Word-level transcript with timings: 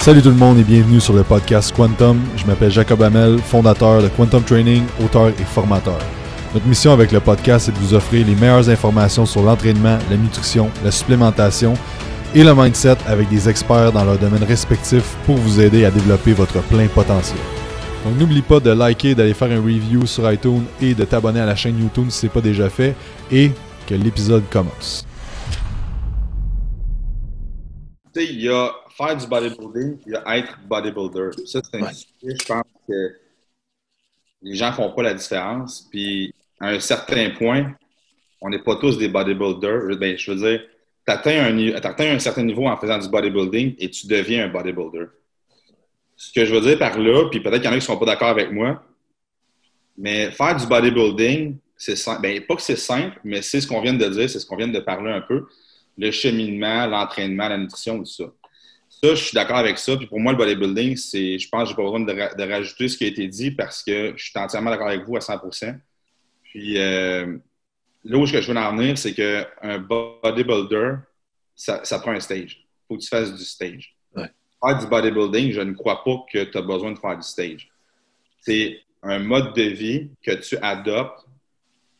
Salut 0.00 0.22
tout 0.22 0.30
le 0.30 0.34
monde 0.34 0.58
et 0.58 0.64
bienvenue 0.64 0.98
sur 0.98 1.12
le 1.12 1.22
podcast 1.22 1.76
Quantum. 1.76 2.18
Je 2.34 2.46
m'appelle 2.46 2.70
Jacob 2.70 3.02
Hamel, 3.02 3.38
fondateur 3.38 4.02
de 4.02 4.08
Quantum 4.08 4.42
Training, 4.42 4.82
auteur 5.04 5.28
et 5.28 5.44
formateur. 5.44 5.98
Notre 6.54 6.66
mission 6.66 6.92
avec 6.92 7.12
le 7.12 7.20
podcast 7.20 7.68
est 7.68 7.72
de 7.72 7.76
vous 7.76 7.92
offrir 7.92 8.26
les 8.26 8.34
meilleures 8.34 8.70
informations 8.70 9.26
sur 9.26 9.42
l'entraînement, 9.42 9.98
la 10.10 10.16
nutrition, 10.16 10.70
la 10.82 10.90
supplémentation 10.90 11.74
et 12.34 12.42
le 12.42 12.54
mindset 12.54 12.96
avec 13.06 13.28
des 13.28 13.46
experts 13.46 13.92
dans 13.92 14.02
leurs 14.02 14.16
domaines 14.16 14.44
respectifs 14.44 15.16
pour 15.26 15.36
vous 15.36 15.60
aider 15.60 15.84
à 15.84 15.90
développer 15.90 16.32
votre 16.32 16.62
plein 16.62 16.86
potentiel. 16.86 17.38
Donc 18.06 18.18
n'oublie 18.18 18.40
pas 18.40 18.58
de 18.58 18.70
liker, 18.70 19.14
d'aller 19.14 19.34
faire 19.34 19.52
un 19.52 19.60
review 19.62 20.06
sur 20.06 20.32
iTunes 20.32 20.64
et 20.80 20.94
de 20.94 21.04
t'abonner 21.04 21.40
à 21.40 21.46
la 21.46 21.56
chaîne 21.56 21.78
YouTube 21.78 22.06
si 22.08 22.20
ce 22.20 22.26
n'est 22.26 22.32
pas 22.32 22.40
déjà 22.40 22.70
fait 22.70 22.94
et 23.30 23.50
que 23.86 23.94
l'épisode 23.94 24.44
commence. 24.50 25.06
Faire 29.06 29.16
du 29.16 29.26
bodybuilding 29.26 29.98
et 30.06 30.38
être 30.38 30.58
bodybuilder. 30.66 31.30
Ça, 31.46 31.60
c'est 31.64 31.76
un 31.78 31.82
Ouais. 31.84 31.92
sujet, 31.92 32.36
je 32.40 32.46
pense 32.46 32.62
que 32.88 33.16
les 34.42 34.54
gens 34.54 34.72
font 34.72 34.92
pas 34.92 35.02
la 35.02 35.14
différence. 35.14 35.86
Puis, 35.90 36.34
à 36.60 36.68
un 36.68 36.80
certain 36.80 37.30
point, 37.30 37.74
on 38.40 38.48
n'est 38.50 38.62
pas 38.62 38.76
tous 38.76 38.98
des 38.98 39.08
bodybuilders. 39.08 39.96
Ben, 39.98 40.16
je 40.16 40.30
veux 40.32 40.36
dire, 40.50 40.62
tu 41.06 41.12
atteins, 41.12 41.46
un 41.46 42.14
un 42.14 42.18
certain 42.18 42.42
niveau 42.42 42.66
en 42.66 42.76
faisant 42.76 42.98
du 42.98 43.08
bodybuilding 43.08 43.74
et 43.78 43.90
tu 43.90 44.06
deviens 44.06 44.46
un 44.46 44.48
bodybuilder. 44.48 45.06
Ce 46.16 46.32
que 46.32 46.44
je 46.44 46.54
veux 46.54 46.60
dire 46.60 46.78
par 46.78 46.98
là, 46.98 47.28
puis 47.30 47.40
peut-être 47.40 47.62
qu'il 47.62 47.64
y 47.64 47.68
en 47.68 47.72
a 47.72 47.78
qui 47.78 47.88
ne 47.88 47.92
sont 47.92 47.96
pas 47.98 48.04
d'accord 48.06 48.28
avec 48.28 48.52
moi, 48.52 48.82
mais 49.96 50.30
faire 50.30 50.54
du 50.56 50.66
bodybuilding, 50.66 51.56
c'est 51.76 51.96
simple. 51.96 52.20
Ben, 52.22 52.44
pas 52.46 52.56
que 52.56 52.62
c'est 52.62 52.76
simple, 52.76 53.18
mais 53.24 53.40
c'est 53.42 53.60
ce 53.60 53.66
qu'on 53.66 53.80
vient 53.80 53.94
de 53.94 54.06
dire, 54.06 54.28
c'est 54.28 54.38
ce 54.38 54.44
qu'on 54.46 54.56
vient 54.56 54.68
de 54.68 54.80
parler 54.80 55.10
un 55.10 55.22
peu. 55.22 55.46
Le 55.96 56.10
cheminement, 56.10 56.86
l'entraînement, 56.86 57.48
la 57.48 57.56
nutrition, 57.58 57.98
tout 57.98 58.04
ça. 58.04 58.24
Ça, 59.02 59.14
je 59.14 59.22
suis 59.24 59.34
d'accord 59.34 59.56
avec 59.56 59.78
ça. 59.78 59.96
Puis 59.96 60.06
pour 60.06 60.20
moi, 60.20 60.32
le 60.32 60.38
bodybuilding, 60.38 60.96
c'est, 60.96 61.38
je 61.38 61.48
pense 61.48 61.62
que 61.64 61.68
j'ai 61.70 61.74
pas 61.76 61.82
besoin 61.82 62.00
de, 62.00 62.12
ra- 62.12 62.34
de 62.34 62.42
rajouter 62.42 62.88
ce 62.88 62.98
qui 62.98 63.04
a 63.04 63.06
été 63.06 63.26
dit 63.28 63.50
parce 63.50 63.82
que 63.82 64.12
je 64.16 64.22
suis 64.22 64.38
entièrement 64.38 64.70
d'accord 64.70 64.88
avec 64.88 65.04
vous 65.06 65.16
à 65.16 65.20
100% 65.20 65.74
Puis 66.44 66.78
euh, 66.78 67.38
là 68.04 68.18
où 68.18 68.26
je 68.26 68.36
veux 68.36 68.56
en 68.58 68.76
venir, 68.76 68.98
c'est 68.98 69.14
qu'un 69.14 69.78
bodybuilder, 69.78 70.96
ça, 71.56 71.80
ça 71.84 71.98
prend 71.98 72.12
un 72.12 72.20
stage. 72.20 72.58
Il 72.60 72.66
faut 72.88 72.96
que 72.96 73.02
tu 73.02 73.08
fasses 73.08 73.34
du 73.34 73.44
stage. 73.44 73.94
Ouais. 74.14 74.30
Faire 74.62 74.78
du 74.78 74.86
bodybuilding, 74.86 75.52
je 75.52 75.60
ne 75.62 75.72
crois 75.72 76.04
pas 76.04 76.16
que 76.30 76.44
tu 76.44 76.58
as 76.58 76.62
besoin 76.62 76.92
de 76.92 76.98
faire 76.98 77.16
du 77.16 77.22
stage. 77.26 77.70
C'est 78.42 78.80
un 79.02 79.18
mode 79.18 79.54
de 79.54 79.62
vie 79.62 80.10
que 80.22 80.32
tu 80.32 80.56
adoptes. 80.58 81.24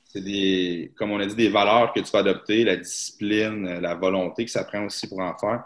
C'est 0.05 0.23
des, 0.23 0.92
comme 0.97 1.12
on 1.12 1.20
a 1.20 1.25
dit, 1.27 1.37
des 1.37 1.48
valeurs 1.48 1.92
que 1.95 2.01
tu 2.01 2.11
vas 2.11 2.19
adopter, 2.19 2.64
la 2.64 2.77
discipline, 2.77 3.79
la 3.81 3.95
volonté 3.95 4.45
que 4.45 4.51
ça 4.51 4.64
prend 4.64 4.85
aussi 4.85 5.09
pour 5.09 5.20
en 5.20 5.35
faire. 5.39 5.64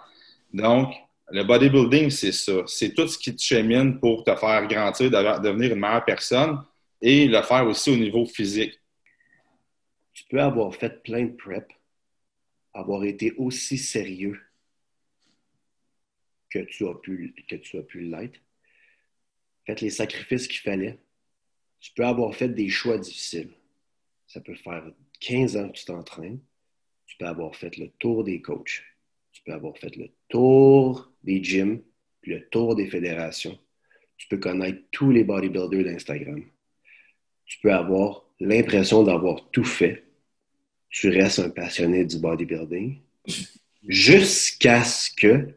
Donc, 0.52 0.94
le 1.30 1.42
bodybuilding, 1.42 2.10
c'est 2.10 2.32
ça. 2.32 2.62
C'est 2.66 2.94
tout 2.94 3.08
ce 3.08 3.18
qui 3.18 3.34
te 3.34 3.42
chemine 3.42 3.98
pour 3.98 4.24
te 4.24 4.34
faire 4.36 4.66
grandir, 4.66 5.10
dev- 5.10 5.40
devenir 5.42 5.72
une 5.72 5.80
meilleure 5.80 6.04
personne 6.04 6.62
et 7.00 7.26
le 7.26 7.42
faire 7.42 7.66
aussi 7.66 7.90
au 7.90 7.96
niveau 7.96 8.26
physique. 8.26 8.78
Tu 10.12 10.24
peux 10.28 10.40
avoir 10.40 10.74
fait 10.74 11.02
plein 11.02 11.24
de 11.24 11.32
prep, 11.32 11.72
avoir 12.72 13.04
été 13.04 13.32
aussi 13.32 13.78
sérieux 13.78 14.40
que 16.50 16.60
tu 16.60 16.86
as 16.86 16.94
pu, 16.94 17.34
que 17.48 17.56
tu 17.56 17.78
as 17.78 17.82
pu 17.82 18.00
l'être, 18.00 18.38
fait 19.66 19.80
les 19.80 19.90
sacrifices 19.90 20.46
qu'il 20.46 20.60
fallait. 20.60 20.98
Tu 21.80 21.92
peux 21.94 22.04
avoir 22.04 22.34
fait 22.34 22.48
des 22.48 22.68
choix 22.68 22.98
difficiles. 22.98 23.50
Ça 24.26 24.40
peut 24.40 24.54
faire 24.54 24.84
15 25.20 25.56
ans 25.56 25.68
que 25.68 25.78
tu 25.78 25.84
t'entraînes. 25.84 26.40
Tu 27.06 27.16
peux 27.16 27.26
avoir 27.26 27.56
fait 27.56 27.76
le 27.76 27.90
tour 27.98 28.24
des 28.24 28.40
coachs. 28.40 28.82
Tu 29.32 29.42
peux 29.42 29.52
avoir 29.52 29.76
fait 29.76 29.94
le 29.96 30.10
tour 30.28 31.13
des 31.24 31.42
gyms, 31.42 31.80
le 32.22 32.48
tour 32.48 32.76
des 32.76 32.86
fédérations. 32.86 33.58
Tu 34.16 34.28
peux 34.28 34.38
connaître 34.38 34.80
tous 34.90 35.10
les 35.10 35.24
bodybuilders 35.24 35.84
d'Instagram. 35.84 36.42
Tu 37.46 37.58
peux 37.60 37.72
avoir 37.72 38.24
l'impression 38.40 39.02
d'avoir 39.02 39.50
tout 39.50 39.64
fait. 39.64 40.04
Tu 40.88 41.08
restes 41.08 41.40
un 41.40 41.50
passionné 41.50 42.04
du 42.04 42.18
bodybuilding 42.18 42.98
jusqu'à 43.86 44.84
ce 44.84 45.10
que 45.14 45.48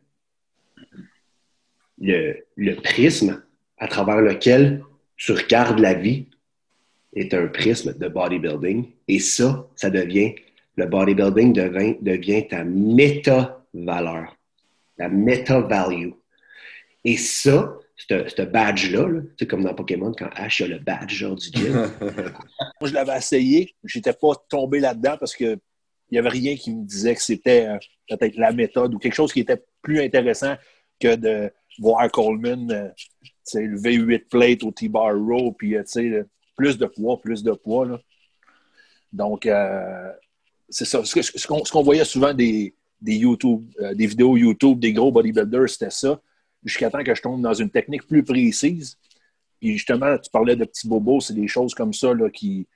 le, 1.99 2.45
le 2.55 2.75
prisme 2.75 3.43
à 3.77 3.87
travers 3.87 4.21
lequel 4.21 4.83
tu 5.15 5.31
regardes 5.31 5.79
la 5.79 5.93
vie 5.93 6.25
est 7.13 7.33
un 7.33 7.47
prisme 7.47 7.97
de 7.97 8.07
bodybuilding. 8.07 8.85
Et 9.07 9.19
ça, 9.19 9.67
ça 9.75 9.89
devient, 9.89 10.35
le 10.75 10.85
bodybuilding 10.85 11.53
devient, 11.53 11.95
devient 12.01 12.47
ta 12.47 12.63
méta-valeur, 12.63 14.36
la 14.97 15.09
méta-value. 15.09 16.11
Et 17.03 17.17
ça, 17.17 17.77
ce 17.95 18.41
badge-là, 18.43 19.21
sais, 19.39 19.47
comme 19.47 19.63
dans 19.63 19.73
Pokémon, 19.73 20.11
quand 20.17 20.29
Ash 20.33 20.61
a 20.61 20.67
le 20.67 20.79
badge 20.79 21.13
genre, 21.13 21.35
du 21.35 21.47
gym, 21.51 21.89
Moi, 22.81 22.89
je 22.89 22.93
l'avais 22.93 23.17
essayé. 23.17 23.75
J'étais 23.83 24.13
pas 24.13 24.33
tombé 24.49 24.79
là-dedans 24.79 25.17
parce 25.19 25.35
que 25.35 25.57
il 26.09 26.13
n'y 26.13 26.19
avait 26.19 26.29
rien 26.29 26.55
qui 26.55 26.73
me 26.73 26.85
disait 26.85 27.15
que 27.15 27.21
c'était 27.21 27.67
euh, 27.67 27.77
peut-être 28.07 28.37
la 28.37 28.53
méthode 28.53 28.93
ou 28.93 28.97
quelque 28.97 29.13
chose 29.13 29.33
qui 29.33 29.41
était 29.41 29.61
plus 29.81 29.99
intéressant 29.99 30.55
que 31.01 31.15
de 31.15 31.51
voir 31.79 32.09
Coleman 32.11 32.71
euh, 32.71 32.87
tu 33.21 33.31
sais, 33.43 33.63
lever 33.63 33.95
8 33.95 34.29
plates 34.29 34.63
au 34.63 34.71
T-bar 34.71 35.13
row, 35.17 35.51
puis 35.51 35.75
euh, 35.75 35.83
le- 35.95 36.29
plus 36.55 36.77
de 36.77 36.85
poids, 36.85 37.19
plus 37.21 37.43
de 37.43 37.51
poids. 37.51 37.85
là. 37.85 37.99
Donc, 39.11 39.45
euh, 39.45 40.11
c'est 40.69 40.85
ça. 40.85 41.01
Ce 41.03 41.71
qu'on 41.71 41.83
voyait 41.83 42.05
souvent 42.05 42.33
des, 42.33 42.73
des, 43.01 43.15
YouTube, 43.15 43.65
euh, 43.79 43.93
des 43.93 44.07
vidéos 44.07 44.37
YouTube 44.37 44.79
des 44.79 44.93
gros 44.93 45.11
bodybuilders, 45.11 45.69
c'était 45.69 45.89
ça. 45.89 46.19
Jusqu'à 46.63 46.89
temps 46.89 47.03
que 47.03 47.13
je 47.13 47.21
tombe 47.21 47.41
dans 47.41 47.53
une 47.53 47.69
technique 47.69 48.07
plus 48.07 48.23
précise. 48.23 48.97
Puis 49.59 49.73
justement, 49.73 50.17
tu 50.17 50.29
parlais 50.29 50.55
de 50.55 50.65
petits 50.65 50.87
bobos, 50.87 51.21
c'est 51.21 51.33
des 51.33 51.47
choses 51.47 51.73
comme 51.73 51.93
ça 51.93 52.13
là, 52.13 52.29
qui. 52.29 52.67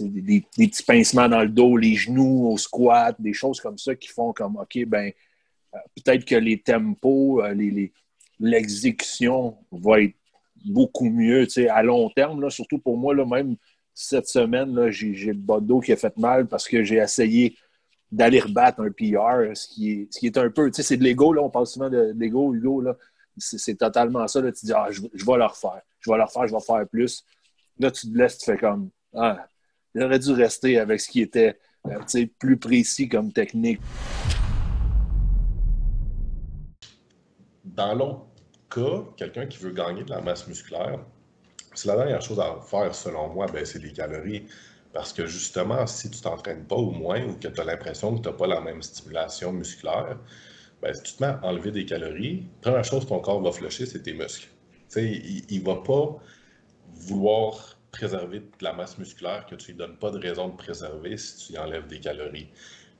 Des, 0.00 0.44
petits 0.56 0.82
pincements 0.82 1.28
dans 1.28 1.42
le 1.42 1.48
dos, 1.48 1.76
les 1.76 1.94
genoux 1.94 2.48
au 2.48 2.58
squat, 2.58 3.14
des 3.20 3.32
choses 3.32 3.60
comme 3.60 3.78
ça 3.78 3.94
qui 3.94 4.08
font 4.08 4.32
comme 4.32 4.56
OK, 4.56 4.84
ben 4.86 5.12
euh, 5.72 5.78
peut-être 5.94 6.24
que 6.24 6.34
les 6.34 6.60
tempos, 6.60 7.40
euh, 7.44 7.54
les, 7.54 7.92
l'exécution 8.40 9.56
va 9.70 10.02
être 10.02 10.16
beaucoup 10.64 11.08
mieux 11.08 11.46
à 11.70 11.82
long 11.84 12.10
terme. 12.10 12.50
Surtout 12.50 12.78
pour 12.78 12.96
moi, 12.96 13.14
là, 13.14 13.24
même 13.24 13.56
cette 13.92 14.26
semaine, 14.26 14.90
j'ai 14.90 15.32
le 15.32 15.34
bas 15.34 15.60
de 15.60 15.66
dos 15.66 15.80
qui 15.80 15.92
a 15.92 15.96
fait 15.96 16.16
mal 16.16 16.48
parce 16.48 16.68
que 16.68 16.82
j'ai 16.82 16.96
essayé 16.96 17.56
d'aller 18.14 18.38
rebattre 18.40 18.80
un 18.80 18.90
PR, 18.90 19.56
ce 19.56 19.66
qui 19.66 19.90
est, 19.90 20.12
ce 20.12 20.20
qui 20.20 20.26
est 20.26 20.38
un 20.38 20.48
peu, 20.48 20.70
tu 20.70 20.76
sais, 20.76 20.82
c'est 20.84 20.96
de 20.96 21.02
l'ego, 21.02 21.32
là, 21.32 21.42
on 21.42 21.50
parle 21.50 21.66
souvent 21.66 21.90
de, 21.90 22.14
l'ego, 22.16 22.54
Hugo, 22.54 22.80
là. 22.80 22.96
C'est, 23.36 23.74
totalement 23.74 24.28
ça, 24.28 24.40
là, 24.40 24.52
tu 24.52 24.66
dis, 24.66 24.72
ah, 24.72 24.86
je, 24.90 25.00
vais 25.02 25.08
le 25.36 25.44
refaire, 25.44 25.82
je 25.98 26.08
vais 26.08 26.16
le 26.16 26.22
refaire, 26.22 26.46
je 26.46 26.54
vais 26.54 26.60
faire 26.60 26.86
plus. 26.88 27.24
Là, 27.80 27.90
tu 27.90 28.12
te 28.12 28.16
laisses, 28.16 28.38
tu 28.38 28.44
fais 28.44 28.56
comme, 28.56 28.90
ah, 29.16 29.44
j'aurais 29.92 30.20
dû 30.20 30.30
rester 30.30 30.78
avec 30.78 31.00
ce 31.00 31.08
qui 31.08 31.22
était, 31.22 31.58
euh, 31.88 31.98
tu 32.02 32.04
sais, 32.06 32.26
plus 32.26 32.56
précis 32.56 33.08
comme 33.08 33.32
technique. 33.32 33.80
Dans 37.64 37.94
l'autre 37.94 38.26
cas, 38.70 39.10
quelqu'un 39.16 39.46
qui 39.46 39.58
veut 39.58 39.72
gagner 39.72 40.04
de 40.04 40.10
la 40.10 40.20
masse 40.20 40.46
musculaire, 40.46 41.00
c'est 41.74 41.88
la 41.88 41.96
dernière 41.96 42.22
chose 42.22 42.38
à 42.38 42.60
faire, 42.62 42.94
selon 42.94 43.30
moi, 43.30 43.46
ben, 43.52 43.64
c'est 43.64 43.82
les 43.82 43.92
calories. 43.92 44.46
Parce 44.94 45.12
que 45.12 45.26
justement, 45.26 45.86
si 45.88 46.08
tu 46.08 46.20
t'entraînes 46.20 46.64
pas 46.64 46.76
au 46.76 46.92
moins 46.92 47.22
ou 47.24 47.34
que 47.34 47.48
tu 47.48 47.60
as 47.60 47.64
l'impression 47.64 48.16
que 48.16 48.22
tu 48.22 48.28
n'as 48.28 48.34
pas 48.34 48.46
la 48.46 48.60
même 48.60 48.80
stimulation 48.80 49.52
musculaire, 49.52 50.16
ben, 50.80 50.94
si 50.94 51.02
tu 51.02 51.12
te 51.14 51.22
mets 51.22 51.30
à 51.30 51.40
enlever 51.42 51.72
des 51.72 51.84
calories, 51.84 52.46
première 52.62 52.84
chose 52.84 53.02
que 53.04 53.08
ton 53.08 53.18
corps 53.18 53.42
va 53.42 53.50
flusher, 53.50 53.86
c'est 53.86 54.02
tes 54.02 54.14
muscles. 54.14 54.48
Il 54.96 55.60
ne 55.60 55.64
va 55.64 55.76
pas 55.82 56.16
vouloir 56.92 57.76
préserver 57.90 58.42
la 58.60 58.72
masse 58.72 58.96
musculaire 58.96 59.46
que 59.46 59.56
tu 59.56 59.72
lui 59.72 59.78
donnes 59.78 59.96
pas 59.96 60.12
de 60.12 60.18
raison 60.18 60.48
de 60.48 60.56
préserver 60.56 61.16
si 61.16 61.52
tu 61.52 61.58
enlèves 61.58 61.88
des 61.88 61.98
calories. 61.98 62.48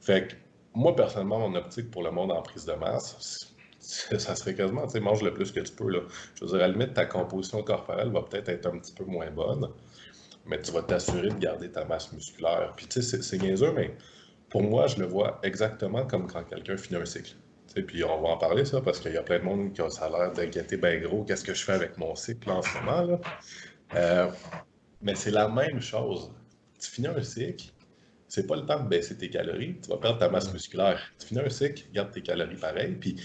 Fait 0.01 0.27
que 0.27 0.35
moi, 0.73 0.95
personnellement, 0.95 1.47
mon 1.47 1.55
optique 1.55 1.89
pour 1.91 2.03
le 2.03 2.11
monde 2.11 2.31
en 2.31 2.41
prise 2.41 2.65
de 2.65 2.73
masse, 2.73 3.55
ça 3.79 4.35
serait 4.35 4.55
quasiment, 4.55 4.85
tu 4.87 4.99
mange 4.99 5.21
le 5.21 5.33
plus 5.33 5.51
que 5.53 5.61
tu 5.61 5.71
peux. 5.71 5.89
Je 6.35 6.43
veux 6.43 6.47
dire, 6.47 6.55
à 6.55 6.67
la 6.67 6.67
limite, 6.69 6.93
ta 6.93 7.05
composition 7.05 7.63
corporelle 7.63 8.09
va 8.09 8.21
peut-être 8.23 8.49
être 8.49 8.65
un 8.65 8.79
petit 8.79 8.93
peu 8.93 9.05
moins 9.05 9.31
bonne, 9.31 9.69
mais 10.45 10.61
tu 10.61 10.71
vas 10.71 10.81
t'assurer 10.83 11.29
de 11.29 11.39
garder 11.39 11.71
ta 11.71 11.85
masse 11.85 12.11
musculaire. 12.13 12.73
Puis, 12.75 12.87
tu 12.87 13.01
sais, 13.01 13.21
c'est- 13.21 13.37
niaiseux, 13.37 13.73
mais 13.73 13.95
pour 14.49 14.63
moi, 14.63 14.87
je 14.87 14.97
le 14.99 15.05
vois 15.05 15.39
exactement 15.43 16.05
comme 16.05 16.27
quand 16.27 16.43
quelqu'un 16.43 16.77
finit 16.77 17.01
un 17.01 17.05
cycle. 17.05 17.35
Tu 17.67 17.73
sais, 17.73 17.83
puis 17.83 18.03
on 18.03 18.21
va 18.21 18.29
en 18.29 18.37
parler, 18.37 18.65
ça, 18.65 18.81
parce 18.81 18.99
qu'il 18.99 19.13
y 19.13 19.17
a 19.17 19.23
plein 19.23 19.39
de 19.39 19.43
monde 19.43 19.73
qui 19.73 19.81
a 19.81 19.89
ça 19.89 20.09
l'air 20.09 20.31
d'inquiéter 20.33 20.77
bien 20.77 20.99
gros. 20.99 21.23
Qu'est-ce 21.23 21.43
que 21.43 21.53
je 21.53 21.63
fais 21.63 21.73
avec 21.73 21.97
mon 21.97 22.15
cycle 22.15 22.49
en 22.51 22.61
ce 22.61 22.77
moment, 22.79 23.01
là? 23.03 23.19
Euh, 23.95 24.31
mais 25.01 25.15
c'est 25.15 25.31
la 25.31 25.47
même 25.49 25.81
chose. 25.81 26.31
Tu 26.79 26.89
finis 26.89 27.07
un 27.07 27.21
cycle, 27.23 27.71
c'est 28.27 28.47
pas 28.47 28.55
le 28.55 28.65
temps 28.65 28.83
de 28.83 28.89
baisser 28.89 29.17
tes 29.17 29.29
calories, 29.29 29.79
tu 29.81 29.89
vas 29.89 29.97
perdre 29.97 30.19
ta 30.19 30.29
masse 30.29 30.51
musculaire. 30.53 31.01
Tu 31.19 31.27
finis 31.27 31.41
un 31.41 31.49
cycle, 31.49 31.85
garde 31.93 32.11
tes 32.11 32.21
calories 32.21 32.57
pareil, 32.57 32.95
puis 32.95 33.15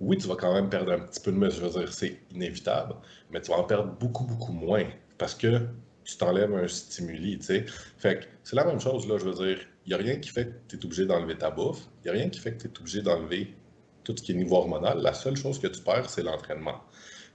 oui, 0.00 0.18
tu 0.18 0.28
vas 0.28 0.36
quand 0.36 0.54
même 0.54 0.70
perdre 0.70 0.92
un 0.92 1.00
petit 1.00 1.20
peu 1.20 1.32
de 1.32 1.36
muscle, 1.38 1.60
je 1.60 1.66
veux 1.66 1.80
dire, 1.80 1.92
c'est 1.92 2.20
inévitable, 2.32 2.96
mais 3.30 3.40
tu 3.40 3.50
vas 3.50 3.58
en 3.58 3.64
perdre 3.64 3.92
beaucoup, 3.98 4.24
beaucoup 4.24 4.52
moins 4.52 4.84
parce 5.18 5.34
que 5.34 5.68
tu 6.08 6.16
t'enlèves 6.16 6.54
un 6.54 6.66
stimuli, 6.66 7.38
tu 7.38 7.44
sais. 7.44 7.66
Fait 7.98 8.20
que 8.20 8.24
c'est 8.42 8.56
la 8.56 8.64
même 8.64 8.80
chose, 8.80 9.06
là, 9.06 9.18
je 9.18 9.26
veux 9.26 9.34
dire, 9.46 9.58
il 9.84 9.90
n'y 9.90 9.94
a 9.94 9.98
rien 9.98 10.16
qui 10.16 10.30
fait 10.30 10.46
que 10.46 10.52
tu 10.68 10.76
es 10.76 10.84
obligé 10.84 11.04
d'enlever 11.04 11.36
ta 11.36 11.50
bouffe, 11.50 11.80
il 12.00 12.04
n'y 12.04 12.16
a 12.16 12.20
rien 12.20 12.30
qui 12.30 12.40
fait 12.40 12.52
que 12.52 12.62
tu 12.62 12.68
es 12.68 12.78
obligé 12.80 13.02
d'enlever 13.02 13.54
tout 14.04 14.14
ce 14.16 14.22
qui 14.22 14.32
est 14.32 14.34
niveau 14.34 14.56
hormonal, 14.56 15.02
la 15.02 15.12
seule 15.12 15.36
chose 15.36 15.58
que 15.58 15.66
tu 15.66 15.82
perds, 15.82 16.08
c'est 16.08 16.22
l'entraînement. 16.22 16.80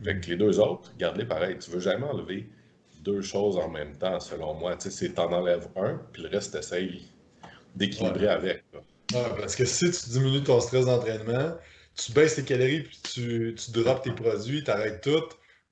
Fait 0.03 0.19
que 0.19 0.27
les 0.27 0.37
deux 0.37 0.59
autres, 0.59 0.91
garde-les 0.97 1.25
pareil. 1.25 1.57
Tu 1.59 1.69
veux 1.69 1.79
jamais 1.79 2.05
enlever 2.05 2.49
deux 3.01 3.21
choses 3.21 3.57
en 3.57 3.69
même 3.69 3.95
temps, 3.95 4.19
selon 4.19 4.55
moi. 4.55 4.75
Tu 4.75 4.89
sais, 4.89 4.89
c'est 4.89 5.13
t'en 5.13 5.31
enlèves 5.31 5.67
un, 5.75 6.01
puis 6.11 6.23
le 6.23 6.29
reste, 6.29 6.53
t'essayes 6.53 7.03
d'équilibrer 7.75 8.27
avec. 8.27 8.63
parce 9.11 9.55
que 9.55 9.65
si 9.65 9.91
tu 9.91 10.09
diminues 10.09 10.43
ton 10.43 10.59
stress 10.59 10.85
d'entraînement, 10.85 11.55
tu 11.95 12.11
baisses 12.11 12.35
tes 12.35 12.43
calories, 12.43 12.81
puis 12.81 12.99
tu, 13.03 13.55
tu 13.55 13.71
drops 13.71 14.01
tes 14.01 14.11
produits, 14.11 14.63
tu 14.63 14.71
arrêtes 14.71 15.01
tout. 15.01 15.21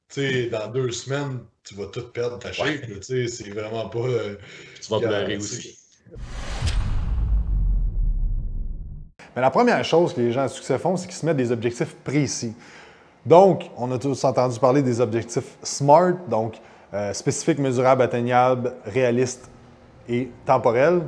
Tu 0.10 0.22
sais, 0.22 0.50
dans 0.50 0.68
deux 0.68 0.92
semaines, 0.92 1.40
tu 1.64 1.76
vas 1.76 1.86
tout 1.88 2.08
perdre 2.12 2.40
ta 2.40 2.52
shape. 2.52 2.82
Tu 2.88 3.02
sais, 3.02 3.28
c'est 3.28 3.50
vraiment 3.50 3.88
pas. 3.90 4.00
Euh, 4.00 4.36
tu 4.82 4.90
vas 4.90 5.00
pleurer 5.00 5.38
aussi. 5.38 5.78
Mais 9.36 9.42
la 9.42 9.50
première 9.50 9.84
chose 9.86 10.14
que 10.14 10.22
les 10.22 10.32
gens 10.32 10.42
à 10.42 10.48
succès 10.50 10.78
font, 10.78 10.98
c'est 10.98 11.08
qu'ils 11.08 11.16
se 11.16 11.26
mettent 11.26 11.38
des 11.38 11.52
objectifs 11.52 11.96
précis. 12.04 12.54
Donc, 13.26 13.70
on 13.78 13.92
a 13.92 13.98
tous 13.98 14.24
entendu 14.24 14.60
parler 14.60 14.82
des 14.82 15.00
objectifs 15.00 15.58
SMART, 15.62 16.16
donc 16.28 16.56
euh, 16.94 17.14
spécifiques, 17.14 17.60
mesurables, 17.60 18.02
atteignables, 18.02 18.74
réalistes 18.86 19.50
et 20.10 20.30
temporels. 20.46 21.02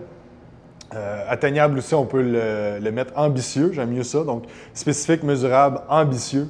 Euh, 0.96 1.26
atteignable 1.28 1.80
aussi, 1.80 1.96
on 1.96 2.06
peut 2.06 2.22
le, 2.22 2.92
mettre 2.92 3.14
ambitieux, 3.18 3.72
j'aime 3.74 3.90
mieux 3.90 4.04
ça. 4.04 4.24
Donc, 4.24 4.44
spécifique, 4.74 5.24
mesurable, 5.24 5.82
ambitieux, 5.90 6.48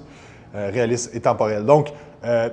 euh, 0.54 0.70
réaliste 0.72 1.16
et 1.16 1.22
temporel. 1.22 1.66
Donc, 1.66 1.94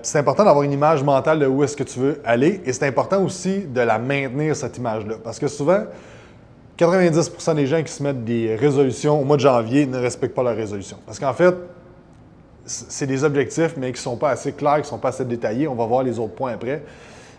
c'est 0.03 0.19
important 0.19 0.45
d'avoir 0.45 0.65
une 0.65 0.73
image 0.73 1.03
mentale 1.03 1.39
de 1.39 1.47
où 1.47 1.63
est-ce 1.63 1.77
que 1.77 1.85
tu 1.85 2.01
veux 2.01 2.21
aller 2.25 2.61
et 2.65 2.73
c'est 2.73 2.87
important 2.87 3.23
aussi 3.23 3.61
de 3.61 3.81
la 3.81 3.99
maintenir, 3.99 4.57
cette 4.57 4.77
image-là. 4.79 5.17
Parce 5.23 5.39
que 5.39 5.47
souvent, 5.47 5.85
90% 6.79 7.55
des 7.55 7.67
gens 7.67 7.83
qui 7.83 7.93
se 7.93 8.03
mettent 8.03 8.25
des 8.25 8.57
résolutions 8.57 9.21
au 9.21 9.25
mois 9.25 9.37
de 9.37 9.43
janvier 9.43 9.87
ne 9.87 9.99
respectent 9.99 10.35
pas 10.35 10.43
leurs 10.43 10.57
résolutions. 10.57 10.99
Parce 11.07 11.19
qu'en 11.19 11.35
fait, 11.35 11.55
c'est 12.65 13.07
des 13.07 13.23
objectifs, 13.23 13.75
mais 13.77 13.89
qui 13.89 13.99
ne 13.99 14.03
sont 14.03 14.17
pas 14.17 14.31
assez 14.31 14.53
clairs, 14.53 14.77
qui 14.77 14.83
ne 14.83 14.87
sont 14.87 14.99
pas 14.99 15.11
assez 15.11 15.25
détaillés. 15.25 15.69
On 15.69 15.75
va 15.75 15.87
voir 15.87 16.03
les 16.03 16.19
autres 16.19 16.35
points 16.35 16.53
après. 16.53 16.83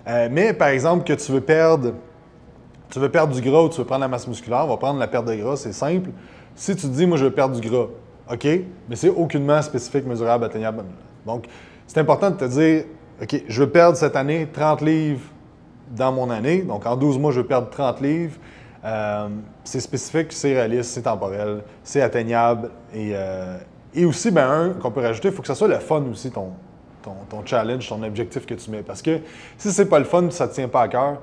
Euh, 0.08 0.30
mais 0.32 0.54
par 0.54 0.70
exemple, 0.70 1.04
que 1.04 1.14
tu 1.14 1.32
veux 1.32 1.42
perdre 1.42 1.94
tu 2.92 3.00
veux 3.00 3.10
perdre 3.10 3.34
du 3.34 3.42
gras 3.42 3.62
ou 3.62 3.70
tu 3.70 3.78
veux 3.78 3.86
prendre 3.86 4.02
la 4.02 4.08
masse 4.08 4.28
musculaire, 4.28 4.66
on 4.66 4.68
va 4.68 4.78
prendre 4.78 5.00
la 5.00 5.08
perte 5.08 5.26
de 5.26 5.36
gras, 5.36 5.56
c'est 5.56 5.72
simple. 5.72 6.10
Si 6.56 6.76
tu 6.76 6.84
te 6.84 6.88
dis, 6.88 7.08
moi, 7.08 7.18
je 7.18 7.24
veux 7.24 7.32
perdre 7.32 7.58
du 7.58 7.68
gras, 7.68 7.88
OK, 8.30 8.46
mais 8.90 8.96
c'est 8.96 9.10
aucunement 9.10 9.62
spécifique, 9.62 10.06
mesurable, 10.06 10.44
atteignable. 10.44 10.84
Donc, 11.26 11.46
c'est 11.92 12.00
important 12.00 12.30
de 12.30 12.38
te 12.38 12.46
dire, 12.46 12.86
OK, 13.22 13.44
je 13.50 13.64
veux 13.64 13.70
perdre 13.70 13.98
cette 13.98 14.16
année 14.16 14.48
30 14.54 14.80
livres 14.80 15.28
dans 15.90 16.14
mon 16.14 16.30
année. 16.30 16.62
Donc, 16.62 16.86
en 16.86 16.96
12 16.96 17.20
mois, 17.20 17.34
je 17.34 17.42
veux 17.42 17.46
perdre 17.46 17.70
30 17.70 18.00
livres. 18.00 18.38
Euh, 18.86 19.28
c'est 19.66 19.82
spécifique, 19.82 20.32
c'est 20.32 20.54
réaliste, 20.54 20.92
c'est 20.92 21.02
temporel, 21.02 21.62
c'est 21.84 22.02
atteignable. 22.02 22.70
Et, 22.94 23.12
euh, 23.14 23.58
et 23.94 24.06
aussi, 24.06 24.32
ben, 24.32 24.50
un 24.50 24.70
qu'on 24.70 24.90
peut 24.90 25.02
rajouter, 25.02 25.28
il 25.28 25.34
faut 25.34 25.42
que 25.42 25.50
ça 25.50 25.54
soit 25.54 25.68
le 25.68 25.80
fun 25.80 26.02
aussi, 26.10 26.32
ton, 26.32 26.54
ton, 27.04 27.46
challenge, 27.46 27.90
ton 27.90 28.02
objectif 28.04 28.46
que 28.46 28.54
tu 28.54 28.72
mets. 28.72 28.84
Parce 28.84 29.02
que 29.02 29.20
si 29.58 29.70
c'est 29.74 29.88
pas 29.88 30.00
le 30.00 30.06
fun, 30.06 30.30
ça 30.30 30.48
ne 30.48 30.54
tient 30.54 30.70
pas 30.70 30.84
à 30.84 30.88
cœur, 30.88 31.18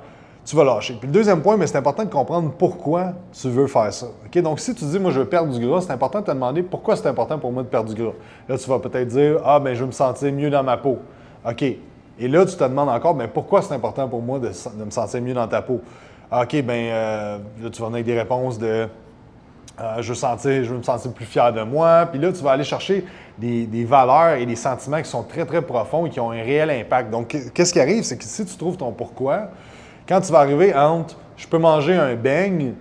tu 0.49 0.57
vas 0.57 0.65
lâcher. 0.65 0.95
Puis 0.95 1.07
le 1.07 1.13
deuxième 1.13 1.43
point, 1.43 1.59
mais 1.59 1.67
c'est 1.67 1.77
important 1.77 2.05
de 2.05 2.09
comprendre 2.09 2.51
pourquoi 2.57 3.13
tu 3.39 3.51
veux 3.51 3.67
faire 3.67 3.93
ça. 3.93 4.07
Donc, 4.37 4.61
si 4.61 4.75
tu 4.75 4.83
dis, 4.87 4.99
moi, 4.99 5.11
je 5.11 5.21
veux 5.21 5.27
perdre 5.27 5.53
du 5.53 5.67
gras, 5.67 5.83
c'est 5.83 5.93
important 5.93 6.21
de 6.21 6.25
te 6.25 6.31
demander 6.31 6.63
pourquoi 6.63 6.97
c'est 6.97 7.07
important 7.07 7.39
pour 7.39 7.53
moi 7.53 7.63
de 7.63 7.69
perdre 7.69 7.93
du 7.93 8.03
gras. 8.03 8.15
Là, 8.49 8.57
tu 8.57 8.71
vas 8.71 8.79
peut-être 8.79 9.09
dire, 9.09 9.41
ah, 9.45 9.61
ben, 9.61 9.75
je 9.75 9.81
veux 9.81 9.87
me 9.87 9.93
sentir 9.93 10.33
mieux 10.33 10.49
dans 10.49 10.63
ma 10.63 10.79
peau. 10.79 11.01
OK. 11.47 11.63
Et 11.63 12.29
là, 12.29 12.47
tu 12.47 12.57
te 12.57 12.65
demandes 12.65 12.89
encore, 12.89 13.15
mais 13.15 13.29
pourquoi 13.29 13.61
c'est 13.61 13.75
important 13.75 14.09
pour 14.09 14.23
moi 14.23 14.39
de, 14.39 14.49
me 14.49 14.91
sentir 14.91 15.21
mieux 15.21 15.35
dans 15.35 15.47
ta 15.47 15.61
peau? 15.61 15.83
Ah, 16.31 16.45
OK, 16.45 16.63
ben 16.63 16.93
euh, 16.93 17.39
là, 17.63 17.71
tu 17.71 17.83
vas 17.83 17.89
venir 17.89 17.97
avec 17.97 18.07
des 18.07 18.19
réponses 18.19 18.59
de 18.59 18.89
euh, 19.81 20.01
je, 20.01 20.09
veux 20.09 20.15
sentir, 20.15 20.65
je 20.65 20.71
veux 20.71 20.79
me 20.79 20.83
sentir 20.83 21.13
plus 21.13 21.27
fier 21.27 21.53
de 21.53 21.63
moi. 21.63 22.07
Puis 22.11 22.19
là, 22.19 22.33
tu 22.33 22.43
vas 22.43 22.53
aller 22.53 22.65
chercher 22.65 23.05
des, 23.37 23.85
valeurs 23.85 24.37
et 24.37 24.47
des 24.47 24.57
sentiments 24.57 25.03
qui 25.03 25.11
sont 25.11 25.25
très, 25.25 25.45
très 25.45 25.61
profonds 25.61 26.07
et 26.07 26.11
qui 26.11 26.21
ont 26.21 26.31
un 26.31 26.43
réel 26.43 26.71
impact. 26.71 27.11
Donc, 27.11 27.37
qu'est-ce 27.53 27.73
qui 27.73 27.81
arrive? 27.81 28.03
C'est 28.03 28.17
que 28.17 28.25
si 28.25 28.47
tu 28.47 28.57
trouves 28.57 28.79
ton 28.79 28.93
pourquoi, 28.93 29.51
quand 30.09 30.21
tu 30.21 30.33
vas 30.33 30.41
arriver 30.41 30.75
entre 30.75 31.17
je 31.37 31.47
peux 31.47 31.59
manger 31.59 31.95
un 31.95 32.15
beigne 32.15 32.73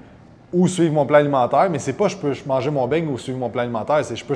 ou 0.53 0.67
suivre 0.67 0.93
mon 0.93 1.05
plan 1.05 1.17
alimentaire, 1.17 1.69
mais 1.69 1.77
c'est 1.77 1.93
pas 1.93 2.07
je 2.07 2.15
peux 2.15 2.33
manger 2.45 2.71
mon 2.71 2.87
beigne 2.87 3.07
ou 3.07 3.17
suivre 3.17 3.37
mon 3.37 3.49
plan 3.49 3.63
alimentaire, 3.63 4.03
c'est 4.03 4.15
je 4.15 4.25
peux 4.25 4.35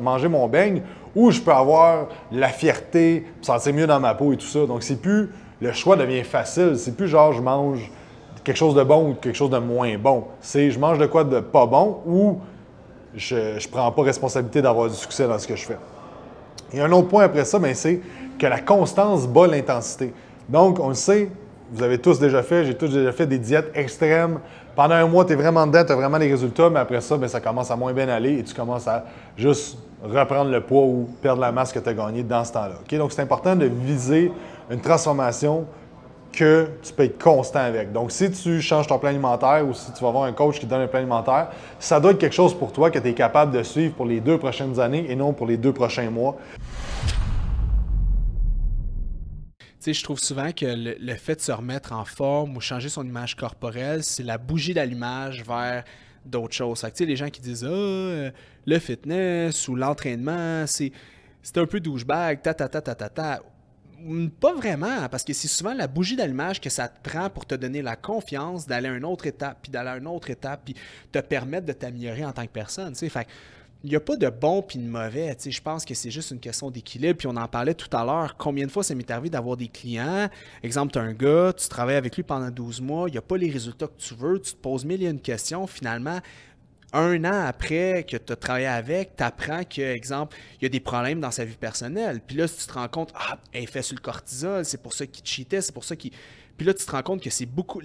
manger 0.00 0.28
mon 0.28 0.48
beigne 0.48 0.82
ou 1.14 1.30
je 1.30 1.40
peux 1.40 1.52
avoir 1.52 2.08
la 2.32 2.48
fierté, 2.48 3.24
me 3.38 3.44
sentir 3.44 3.72
mieux 3.72 3.86
dans 3.86 4.00
ma 4.00 4.14
peau 4.14 4.32
et 4.32 4.36
tout 4.36 4.46
ça. 4.46 4.66
Donc, 4.66 4.82
c'est 4.82 5.00
plus 5.00 5.30
le 5.60 5.72
choix 5.72 5.96
devient 5.96 6.24
facile. 6.24 6.74
C'est 6.76 6.96
plus 6.96 7.08
genre 7.08 7.32
je 7.32 7.40
mange 7.40 7.90
quelque 8.44 8.56
chose 8.56 8.74
de 8.74 8.82
bon 8.82 9.10
ou 9.10 9.14
quelque 9.14 9.36
chose 9.36 9.50
de 9.50 9.58
moins 9.58 9.96
bon. 9.96 10.24
C'est 10.40 10.70
je 10.70 10.78
mange 10.78 10.98
de 10.98 11.06
quoi 11.06 11.24
de 11.24 11.40
pas 11.40 11.66
bon 11.66 11.98
ou 12.06 12.40
je 13.14 13.54
ne 13.54 13.70
prends 13.70 13.90
pas 13.92 14.02
responsabilité 14.02 14.60
d'avoir 14.60 14.90
du 14.90 14.96
succès 14.96 15.26
dans 15.26 15.38
ce 15.38 15.46
que 15.46 15.56
je 15.56 15.64
fais. 15.64 15.78
Et 16.72 16.80
un 16.80 16.90
autre 16.92 17.08
point 17.08 17.24
après 17.24 17.44
ça, 17.44 17.58
c'est 17.74 18.00
que 18.38 18.46
la 18.46 18.60
constance 18.60 19.26
bat 19.26 19.46
l'intensité. 19.46 20.12
Donc, 20.48 20.78
on 20.80 20.88
le 20.88 20.94
sait, 20.94 21.30
vous 21.72 21.82
avez 21.82 21.98
tous 21.98 22.18
déjà 22.18 22.42
fait, 22.42 22.64
j'ai 22.64 22.74
tous 22.74 22.92
déjà 22.92 23.12
fait 23.12 23.26
des 23.26 23.38
diètes 23.38 23.70
extrêmes. 23.74 24.38
Pendant 24.74 24.94
un 24.94 25.06
mois, 25.06 25.24
tu 25.24 25.32
es 25.32 25.36
vraiment 25.36 25.66
dedans, 25.66 25.84
tu 25.84 25.92
as 25.92 25.96
vraiment 25.96 26.18
des 26.18 26.30
résultats, 26.30 26.70
mais 26.70 26.80
après 26.80 27.00
ça, 27.00 27.16
ben, 27.16 27.28
ça 27.28 27.40
commence 27.40 27.70
à 27.70 27.76
moins 27.76 27.92
bien 27.92 28.08
aller 28.08 28.38
et 28.38 28.42
tu 28.42 28.54
commences 28.54 28.86
à 28.86 29.04
juste 29.36 29.78
reprendre 30.02 30.50
le 30.50 30.60
poids 30.60 30.82
ou 30.82 31.08
perdre 31.22 31.40
la 31.40 31.50
masse 31.50 31.72
que 31.72 31.78
tu 31.78 31.88
as 31.88 31.94
gagné 31.94 32.22
dans 32.22 32.44
ce 32.44 32.52
temps-là. 32.52 32.98
Donc, 32.98 33.12
c'est 33.12 33.22
important 33.22 33.56
de 33.56 33.66
viser 33.66 34.30
une 34.70 34.80
transformation 34.80 35.66
que 36.32 36.68
tu 36.82 36.92
peux 36.92 37.04
être 37.04 37.18
constant 37.18 37.60
avec. 37.60 37.92
Donc, 37.92 38.12
si 38.12 38.30
tu 38.30 38.60
changes 38.60 38.86
ton 38.86 38.98
plan 38.98 39.08
alimentaire 39.08 39.66
ou 39.66 39.72
si 39.72 39.90
tu 39.92 40.02
vas 40.02 40.08
avoir 40.08 40.24
un 40.24 40.32
coach 40.32 40.58
qui 40.58 40.66
te 40.66 40.70
donne 40.70 40.82
un 40.82 40.86
plan 40.86 40.98
alimentaire, 40.98 41.48
ça 41.78 41.98
doit 41.98 42.10
être 42.10 42.18
quelque 42.18 42.34
chose 42.34 42.52
pour 42.52 42.72
toi 42.72 42.90
que 42.90 42.98
tu 42.98 43.08
es 43.08 43.14
capable 43.14 43.56
de 43.56 43.62
suivre 43.62 43.94
pour 43.94 44.04
les 44.04 44.20
deux 44.20 44.36
prochaines 44.36 44.78
années 44.78 45.06
et 45.08 45.16
non 45.16 45.32
pour 45.32 45.46
les 45.46 45.56
deux 45.56 45.72
prochains 45.72 46.10
mois. 46.10 46.36
Je 49.92 50.02
trouve 50.02 50.18
souvent 50.18 50.52
que 50.52 50.66
le, 50.66 51.14
fait 51.14 51.36
de 51.36 51.40
se 51.40 51.52
remettre 51.52 51.92
en 51.92 52.04
forme 52.04 52.56
ou 52.56 52.60
changer 52.60 52.88
son 52.88 53.04
image 53.04 53.36
corporelle, 53.36 54.02
c'est 54.02 54.22
la 54.22 54.38
bougie 54.38 54.74
d'allumage 54.74 55.44
vers 55.44 55.84
d'autres 56.24 56.54
choses. 56.54 56.84
Les 56.98 57.16
gens 57.16 57.30
qui 57.30 57.40
disent 57.40 57.64
Ah, 57.64 57.68
euh, 57.68 58.30
le 58.66 58.78
fitness 58.78 59.68
ou 59.68 59.76
l'entraînement, 59.76 60.66
c'est 60.66 60.92
un 61.56 61.66
peu 61.66 61.80
douchebag, 61.80 62.42
ta 62.42 62.54
ta 62.54 62.68
ta 62.68 62.80
ta 62.80 62.94
ta 62.94 63.08
ta 63.08 63.42
pas 64.40 64.52
vraiment, 64.52 65.08
parce 65.08 65.24
que 65.24 65.32
c'est 65.32 65.48
souvent 65.48 65.74
la 65.74 65.86
bougie 65.86 66.16
d'allumage 66.16 66.60
que 66.60 66.70
ça 66.70 66.88
te 66.88 67.08
prend 67.08 67.30
pour 67.30 67.46
te 67.46 67.54
donner 67.54 67.82
la 67.82 67.96
confiance 67.96 68.66
d'aller 68.66 68.88
à 68.88 68.92
une 68.92 69.04
autre 69.04 69.26
étape, 69.26 69.58
puis 69.62 69.72
d'aller 69.72 69.88
à 69.88 69.96
une 69.96 70.06
autre 70.06 70.30
étape, 70.30 70.62
puis 70.64 70.74
te 71.10 71.18
permettre 71.18 71.66
de 71.66 71.72
t'améliorer 71.72 72.24
en 72.24 72.32
tant 72.32 72.44
que 72.44 72.52
personne. 72.52 72.94
Il 73.84 73.90
n'y 73.90 73.96
a 73.96 74.00
pas 74.00 74.16
de 74.16 74.28
bon 74.28 74.62
puis 74.62 74.78
de 74.78 74.88
mauvais. 74.88 75.36
Je 75.44 75.60
pense 75.60 75.84
que 75.84 75.94
c'est 75.94 76.10
juste 76.10 76.30
une 76.30 76.40
question 76.40 76.70
d'équilibre. 76.70 77.16
Puis 77.18 77.28
on 77.28 77.36
en 77.36 77.46
parlait 77.46 77.74
tout 77.74 77.94
à 77.96 78.04
l'heure. 78.04 78.36
Combien 78.36 78.66
de 78.66 78.70
fois 78.70 78.82
ça 78.82 78.94
m'est 78.94 79.10
arrivé 79.10 79.30
d'avoir 79.30 79.56
des 79.56 79.68
clients? 79.68 80.28
Exemple, 80.62 80.92
tu 80.92 80.98
as 80.98 81.02
un 81.02 81.12
gars, 81.12 81.52
tu 81.52 81.68
travailles 81.68 81.96
avec 81.96 82.16
lui 82.16 82.22
pendant 82.22 82.50
12 82.50 82.80
mois, 82.80 83.08
il 83.08 83.12
n'y 83.12 83.18
a 83.18 83.22
pas 83.22 83.36
les 83.36 83.50
résultats 83.50 83.86
que 83.86 83.98
tu 83.98 84.14
veux, 84.14 84.40
tu 84.40 84.52
te 84.52 84.56
poses 84.56 84.84
mille 84.84 85.02
et 85.02 85.06
une 85.06 85.20
questions. 85.20 85.66
Finalement, 85.66 86.20
un 86.92 87.24
an 87.24 87.46
après 87.46 88.04
que 88.08 88.16
tu 88.16 88.32
as 88.32 88.36
travaillé 88.36 88.66
avec, 88.66 89.16
tu 89.16 89.22
apprends 89.22 89.64
que, 89.64 89.82
exemple, 89.82 90.36
il 90.60 90.64
y 90.64 90.66
a 90.66 90.68
des 90.68 90.80
problèmes 90.80 91.20
dans 91.20 91.30
sa 91.30 91.44
vie 91.44 91.56
personnelle. 91.56 92.20
Puis 92.26 92.36
là, 92.36 92.48
si 92.48 92.58
tu 92.58 92.66
te 92.66 92.72
rends 92.72 92.88
compte, 92.88 93.12
ah, 93.14 93.38
elle 93.52 93.66
fait 93.66 93.82
sur 93.82 93.96
le 93.96 94.00
cortisol, 94.00 94.64
c'est 94.64 94.82
pour 94.82 94.92
ça 94.92 95.06
qu'il 95.06 95.24
cheatait, 95.24 95.60
c'est 95.60 95.72
pour 95.72 95.84
ça 95.84 95.96
qu'il. 95.96 96.12
Puis 96.56 96.66
là, 96.66 96.72
tu 96.72 96.84
te 96.84 96.90
rends 96.90 97.02
compte 97.02 97.22
que 97.22 97.30
c'est 97.30 97.46
beaucoup 97.46 97.80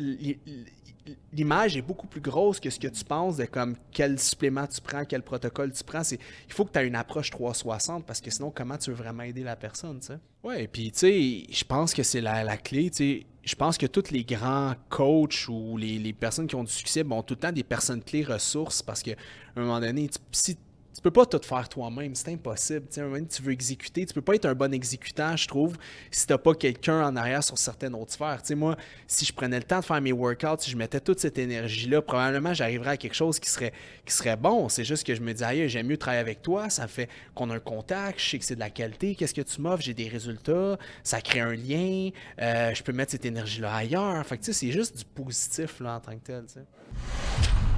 l'image 1.33 1.77
est 1.77 1.81
beaucoup 1.81 2.07
plus 2.07 2.21
grosse 2.21 2.59
que 2.59 2.69
ce 2.69 2.79
que 2.79 2.87
tu 2.87 3.03
penses 3.03 3.37
de 3.37 3.45
comme 3.45 3.75
quel 3.91 4.19
supplément 4.19 4.67
tu 4.67 4.81
prends, 4.81 5.05
quel 5.05 5.23
protocole 5.23 5.71
tu 5.73 5.83
prends. 5.83 6.01
Il 6.11 6.53
faut 6.53 6.65
que 6.65 6.71
tu 6.71 6.79
aies 6.79 6.87
une 6.87 6.95
approche 6.95 7.29
360 7.29 8.05
parce 8.05 8.21
que 8.21 8.29
sinon, 8.29 8.51
comment 8.53 8.77
tu 8.77 8.91
veux 8.91 8.95
vraiment 8.95 9.23
aider 9.23 9.43
la 9.43 9.55
personne, 9.55 9.99
tu 9.99 10.07
sais? 10.07 10.19
Ouais, 10.43 10.67
puis 10.67 10.91
tu 10.91 10.99
sais, 10.99 11.45
je 11.49 11.63
pense 11.63 11.93
que 11.93 12.03
c'est 12.03 12.21
la, 12.21 12.57
clé, 12.57 12.89
tu 12.89 12.97
sais. 12.97 13.25
Je 13.43 13.55
pense 13.55 13.77
que 13.77 13.87
tous 13.87 14.11
les 14.11 14.23
grands 14.23 14.75
coachs 14.89 15.47
ou 15.49 15.75
les, 15.75 16.13
personnes 16.13 16.45
qui 16.45 16.55
ont 16.55 16.63
du 16.63 16.71
succès 16.71 17.03
ont 17.09 17.23
tout 17.23 17.33
le 17.33 17.39
temps 17.39 17.51
des 17.51 17.63
personnes 17.63 18.03
clés 18.03 18.23
ressources 18.23 18.83
parce 18.83 19.01
qu'à 19.01 19.15
un 19.55 19.61
moment 19.61 19.79
donné, 19.79 20.09
si 20.31 20.57
tu 21.01 21.09
peux 21.09 21.11
pas 21.11 21.25
tout 21.25 21.41
faire 21.43 21.67
toi-même, 21.67 22.13
c'est 22.13 22.31
impossible. 22.31 22.85
Tu 22.87 23.01
sais, 23.01 23.25
tu 23.27 23.41
veux 23.41 23.51
exécuter, 23.51 24.05
tu 24.05 24.13
peux 24.13 24.21
pas 24.21 24.35
être 24.35 24.45
un 24.45 24.53
bon 24.53 24.71
exécutant, 24.71 25.35
je 25.35 25.47
trouve, 25.47 25.75
si 26.11 26.27
tu 26.27 26.31
n'as 26.31 26.37
pas 26.37 26.53
quelqu'un 26.53 27.07
en 27.07 27.15
arrière 27.15 27.43
sur 27.43 27.57
certaines 27.57 27.95
autres 27.95 28.11
sphères. 28.11 28.39
Tu 28.43 28.49
sais, 28.49 28.55
moi, 28.55 28.77
si 29.07 29.25
je 29.25 29.33
prenais 29.33 29.57
le 29.57 29.63
temps 29.63 29.79
de 29.79 29.85
faire 29.85 29.99
mes 29.99 30.11
workouts, 30.11 30.59
si 30.59 30.69
je 30.69 30.77
mettais 30.77 30.99
toute 30.99 31.19
cette 31.19 31.39
énergie-là, 31.39 32.03
probablement 32.03 32.53
j'arriverais 32.53 32.91
à 32.91 32.97
quelque 32.97 33.15
chose 33.15 33.39
qui 33.39 33.49
serait, 33.49 33.73
qui 34.05 34.13
serait 34.13 34.37
bon. 34.37 34.69
C'est 34.69 34.83
juste 34.83 35.03
que 35.03 35.15
je 35.15 35.21
me 35.21 35.33
dis, 35.33 35.43
aïe, 35.43 35.67
j'aime 35.67 35.87
mieux 35.87 35.97
travailler 35.97 36.21
avec 36.21 36.43
toi, 36.43 36.69
ça 36.69 36.87
fait 36.87 37.09
qu'on 37.33 37.49
a 37.49 37.55
un 37.55 37.59
contact, 37.59 38.19
je 38.19 38.29
sais 38.29 38.37
que 38.37 38.45
c'est 38.45 38.53
de 38.55 38.59
la 38.59 38.69
qualité, 38.69 39.15
qu'est-ce 39.15 39.33
que 39.33 39.41
tu 39.41 39.59
m'offres, 39.59 39.81
j'ai 39.81 39.95
des 39.95 40.07
résultats, 40.07 40.77
ça 41.03 41.19
crée 41.19 41.39
un 41.39 41.55
lien, 41.55 42.11
euh, 42.39 42.75
je 42.75 42.83
peux 42.83 42.93
mettre 42.93 43.13
cette 43.13 43.25
énergie-là 43.25 43.73
ailleurs. 43.73 44.23
Fait 44.23 44.37
que, 44.37 44.43
tu 44.43 44.53
sais, 44.53 44.67
c'est 44.67 44.71
juste 44.71 44.99
du 44.99 45.05
positif 45.05 45.79
là, 45.79 45.95
en 45.95 45.99
tant 45.99 46.13
que 46.13 46.23
tel. 46.23 46.45
Tu 46.45 46.53
sais. 46.53 47.70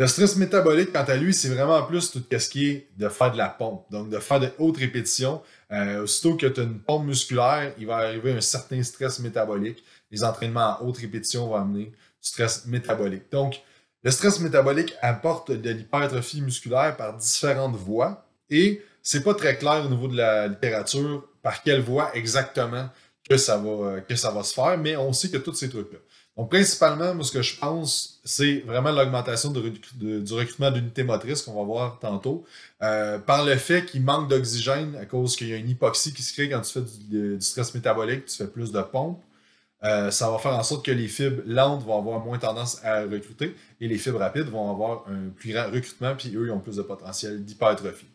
Le 0.00 0.06
stress 0.06 0.36
métabolique, 0.36 0.94
quant 0.94 1.04
à 1.04 1.14
lui, 1.14 1.34
c'est 1.34 1.50
vraiment 1.50 1.82
plus 1.82 2.10
tout 2.10 2.24
ce 2.30 2.48
qui 2.48 2.70
est 2.70 2.88
de 2.96 3.10
faire 3.10 3.32
de 3.32 3.36
la 3.36 3.50
pompe, 3.50 3.84
donc 3.90 4.08
de 4.08 4.18
faire 4.18 4.40
de 4.40 4.48
hautes 4.58 4.78
répétitions. 4.78 5.42
Euh, 5.70 6.04
aussitôt 6.04 6.36
que 6.36 6.46
tu 6.46 6.58
as 6.58 6.62
une 6.62 6.80
pompe 6.80 7.04
musculaire, 7.04 7.74
il 7.76 7.86
va 7.86 7.96
arriver 7.96 8.32
un 8.32 8.40
certain 8.40 8.82
stress 8.82 9.18
métabolique. 9.18 9.84
Les 10.10 10.24
entraînements 10.24 10.78
à 10.78 10.80
haute 10.82 10.96
répétition 10.96 11.48
vont 11.48 11.56
amener 11.56 11.84
du 11.84 11.92
stress 12.22 12.64
métabolique. 12.64 13.30
Donc, 13.30 13.60
Le 14.02 14.10
stress 14.10 14.40
métabolique 14.40 14.94
apporte 15.02 15.50
de 15.50 15.68
l'hypertrophie 15.68 16.40
musculaire 16.40 16.96
par 16.96 17.14
différentes 17.18 17.76
voies 17.76 18.24
et 18.48 18.82
c'est 19.02 19.22
pas 19.22 19.34
très 19.34 19.58
clair 19.58 19.84
au 19.84 19.90
niveau 19.90 20.08
de 20.08 20.16
la 20.16 20.48
littérature 20.48 21.28
par 21.42 21.62
quelle 21.62 21.82
voie 21.82 22.10
exactement 22.16 22.88
que 23.28 23.36
ça 23.36 23.58
va, 23.58 23.68
euh, 23.68 24.00
que 24.00 24.16
ça 24.16 24.30
va 24.30 24.42
se 24.44 24.54
faire, 24.54 24.78
mais 24.78 24.96
on 24.96 25.12
sait 25.12 25.28
que 25.28 25.36
tous 25.36 25.52
ces 25.52 25.68
trucs-là. 25.68 25.98
Donc, 26.40 26.48
principalement, 26.48 27.14
moi, 27.14 27.22
ce 27.22 27.32
que 27.32 27.42
je 27.42 27.58
pense, 27.58 28.18
c'est 28.24 28.60
vraiment 28.60 28.92
l'augmentation 28.92 29.50
du 29.50 30.32
recrutement 30.32 30.70
d'unités 30.70 31.04
motrices 31.04 31.42
qu'on 31.42 31.52
va 31.52 31.64
voir 31.64 31.98
tantôt, 31.98 32.46
euh, 32.80 33.18
par 33.18 33.44
le 33.44 33.56
fait 33.56 33.84
qu'il 33.84 34.02
manque 34.02 34.30
d'oxygène 34.30 34.96
à 34.96 35.04
cause 35.04 35.36
qu'il 35.36 35.48
y 35.48 35.52
a 35.52 35.56
une 35.56 35.68
hypoxie 35.68 36.14
qui 36.14 36.22
se 36.22 36.32
crée 36.32 36.48
quand 36.48 36.62
tu 36.62 36.72
fais 36.72 36.84
du, 37.10 37.36
stress 37.40 37.74
métabolique, 37.74 38.24
tu 38.24 38.38
fais 38.38 38.46
plus 38.46 38.72
de 38.72 38.80
pompes. 38.80 39.22
Euh, 39.84 40.10
ça 40.10 40.30
va 40.30 40.38
faire 40.38 40.54
en 40.54 40.62
sorte 40.62 40.82
que 40.82 40.90
les 40.90 41.08
fibres 41.08 41.42
lentes 41.44 41.84
vont 41.84 41.98
avoir 41.98 42.20
moins 42.20 42.38
tendance 42.38 42.82
à 42.84 43.02
recruter 43.02 43.54
et 43.78 43.86
les 43.86 43.98
fibres 43.98 44.20
rapides 44.20 44.48
vont 44.48 44.70
avoir 44.70 45.04
un 45.10 45.28
plus 45.36 45.52
grand 45.52 45.70
recrutement, 45.70 46.14
puis 46.16 46.34
eux, 46.34 46.46
ils 46.46 46.52
ont 46.52 46.60
plus 46.60 46.76
de 46.76 46.82
potentiel 46.82 47.44
d'hypertrophie. 47.44 48.08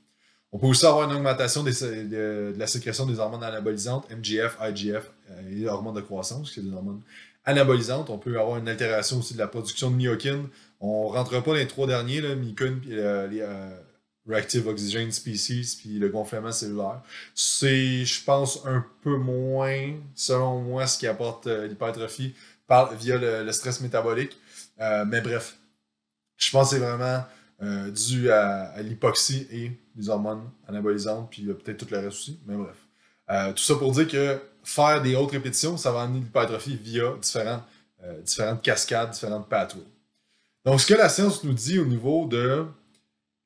On 0.52 0.58
peut 0.58 0.66
aussi 0.66 0.88
avoir 0.88 1.08
une 1.08 1.16
augmentation 1.16 1.62
de, 1.62 2.56
la 2.58 2.66
sécrétion 2.66 3.06
des 3.06 3.20
hormones 3.20 3.44
anabolisantes, 3.44 4.10
MGF, 4.10 4.58
IGF 4.62 5.12
euh, 5.30 5.42
et 5.52 5.68
hormones 5.68 5.94
de 5.94 6.02
croissance, 6.02 6.50
qui 6.50 6.62
sont 6.62 6.66
des 6.66 6.74
hormones 6.74 7.02
anabolisantes. 7.46 8.10
On 8.10 8.18
peut 8.18 8.40
avoir 8.40 8.58
une 8.58 8.68
altération 8.68 9.20
aussi 9.20 9.34
de 9.34 9.40
la 9.40 9.48
production 9.48 9.92
de 9.92 9.96
myokine. 9.96 10.48
On 10.80 11.10
ne 11.10 11.16
rentre 11.16 11.42
pas 11.42 11.52
dans 11.52 11.54
les 11.54 11.68
trois 11.68 11.88
derniers, 11.88 12.22
là, 12.22 12.36
myokine, 12.36 12.82
euh, 12.90 13.28
les 13.28 13.42
euh, 13.42 13.70
reactive 14.28 14.68
oxygen 14.68 15.12
species, 15.12 15.78
puis 15.80 16.00
le 16.00 16.10
gonflement 16.10 16.52
cellulaire. 16.52 17.02
C'est, 17.34 18.06
je 18.06 18.24
pense, 18.24 18.66
un 18.66 18.86
peu 19.02 19.18
moins, 19.18 19.94
selon 20.16 20.62
moi, 20.62 20.88
ce 20.88 20.98
qui 20.98 21.08
apporte 21.08 21.48
l'hypertrophie 21.48 22.34
via 23.00 23.18
le, 23.18 23.52
stress 23.52 23.82
métabolique. 23.82 24.38
mais 24.80 25.22
bref, 25.22 25.58
je 26.38 26.52
pense 26.52 26.72
que 26.72 26.76
c'est 26.76 26.82
vraiment 26.82 27.24
euh, 27.62 27.90
dû 27.90 28.30
à, 28.32 28.82
l'hypoxie 28.82 29.48
et 29.50 29.72
les 29.96 30.10
hormones 30.10 30.50
anabolisantes, 30.68 31.30
puis 31.30 31.46
peut-être 31.46 31.86
tout 31.86 31.88
le 31.90 32.00
reste 32.00 32.18
aussi, 32.18 32.40
mais 32.46 32.56
bref. 32.56 32.76
Euh, 33.30 33.54
tout 33.54 33.64
ça 33.64 33.76
pour 33.76 33.92
dire 33.92 34.08
que 34.08 34.40
faire 34.64 35.02
des 35.02 35.16
hautes 35.16 35.32
répétitions, 35.32 35.78
ça 35.78 35.92
va 35.92 36.04
amener 36.04 36.20
l'hypertrophie 36.20 36.78
via 36.82 37.04
euh, 37.04 38.22
différentes 38.22 38.62
cascades, 38.62 39.12
différentes 39.12 39.48
pathways. 39.50 39.84
Donc, 40.66 40.82
ce 40.82 40.88
que 40.88 40.94
la 40.94 41.10
science 41.10 41.44
nous 41.44 41.54
dit 41.54 41.80
au 41.80 41.86
niveau 41.86 42.26
de 42.26 42.66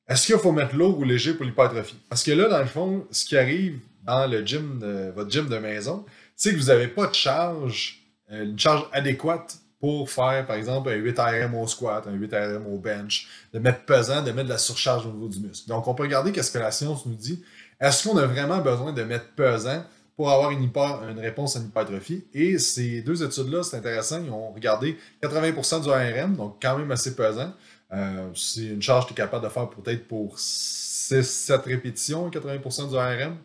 est-ce 0.08 0.26
qu'il 0.26 0.36
faut 0.38 0.52
mettre 0.52 0.74
lourd 0.74 0.98
ou 0.98 1.04
léger 1.04 1.34
pour 1.34 1.44
l'hypertrophie? 1.44 1.98
Parce 2.08 2.22
que 2.22 2.32
là, 2.32 2.48
dans 2.48 2.58
le 2.58 2.66
fond, 2.66 3.06
ce 3.10 3.24
qui 3.24 3.36
arrive 3.36 3.78
dans 4.02 4.26
le 4.26 4.44
gym, 4.44 4.80
votre 5.14 5.30
gym 5.30 5.48
de 5.48 5.58
maison, 5.58 6.04
c'est 6.34 6.52
que 6.52 6.58
vous 6.58 6.66
n'avez 6.66 6.88
pas 6.88 7.06
de 7.06 7.14
charge, 7.14 8.00
une 8.30 8.58
charge 8.58 8.86
adéquate 8.92 9.60
pour 9.80 10.10
faire, 10.10 10.46
par 10.46 10.56
exemple, 10.56 10.90
un 10.90 10.94
8 10.94 11.18
RM 11.18 11.54
au 11.54 11.66
squat, 11.66 12.06
un 12.06 12.12
8 12.12 12.34
RM 12.34 12.66
au 12.66 12.76
bench, 12.76 13.28
de 13.54 13.58
mettre 13.58 13.80
pesant, 13.86 14.22
de 14.22 14.30
mettre 14.30 14.48
de 14.48 14.52
la 14.52 14.58
surcharge 14.58 15.06
au 15.06 15.10
niveau 15.10 15.28
du 15.28 15.40
muscle. 15.40 15.66
Donc, 15.68 15.88
on 15.88 15.94
peut 15.94 16.02
regarder 16.02 16.32
qu'est-ce 16.32 16.50
que 16.50 16.58
la 16.58 16.70
science 16.70 17.06
nous 17.06 17.14
dit. 17.14 17.42
Est-ce 17.80 18.06
qu'on 18.06 18.16
a 18.18 18.26
vraiment 18.26 18.58
besoin 18.58 18.92
de 18.92 19.02
mettre 19.02 19.26
pesant 19.34 19.82
pour 20.16 20.30
avoir 20.30 20.50
une, 20.50 20.70
réponse 21.18 21.56
à 21.56 21.60
une 21.60 21.66
hypertrophie? 21.66 22.24
Et 22.34 22.58
ces 22.58 23.00
deux 23.00 23.22
études-là, 23.22 23.62
c'est 23.62 23.78
intéressant. 23.78 24.22
Ils 24.22 24.30
ont 24.30 24.52
regardé 24.52 24.98
80% 25.22 25.84
du 25.84 25.90
ARM, 25.90 26.36
donc 26.36 26.58
quand 26.60 26.76
même 26.76 26.90
assez 26.90 27.16
pesant. 27.16 27.52
Euh, 27.92 28.28
c'est 28.34 28.66
une 28.66 28.82
charge 28.82 29.04
que 29.04 29.08
tu 29.08 29.14
es 29.14 29.16
capable 29.24 29.44
de 29.44 29.50
faire 29.50 29.68
peut-être 29.70 30.06
pour 30.06 30.36
6-7 30.36 31.62
répétitions, 31.62 32.28
80% 32.28 32.90
du 32.90 32.96
ARM. 32.96 33.36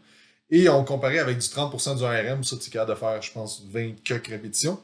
Et 0.50 0.70
on 0.70 0.84
comparait 0.84 1.20
avec 1.20 1.38
du 1.38 1.48
30% 1.48 1.98
du 1.98 2.04
ARM, 2.04 2.44
ça, 2.44 2.58
tu 2.58 2.68
es 2.68 2.72
capable 2.72 2.92
de 2.92 3.00
faire, 3.00 3.22
je 3.22 3.32
pense, 3.32 3.64
20 3.72 3.94
répétitions. 4.30 4.80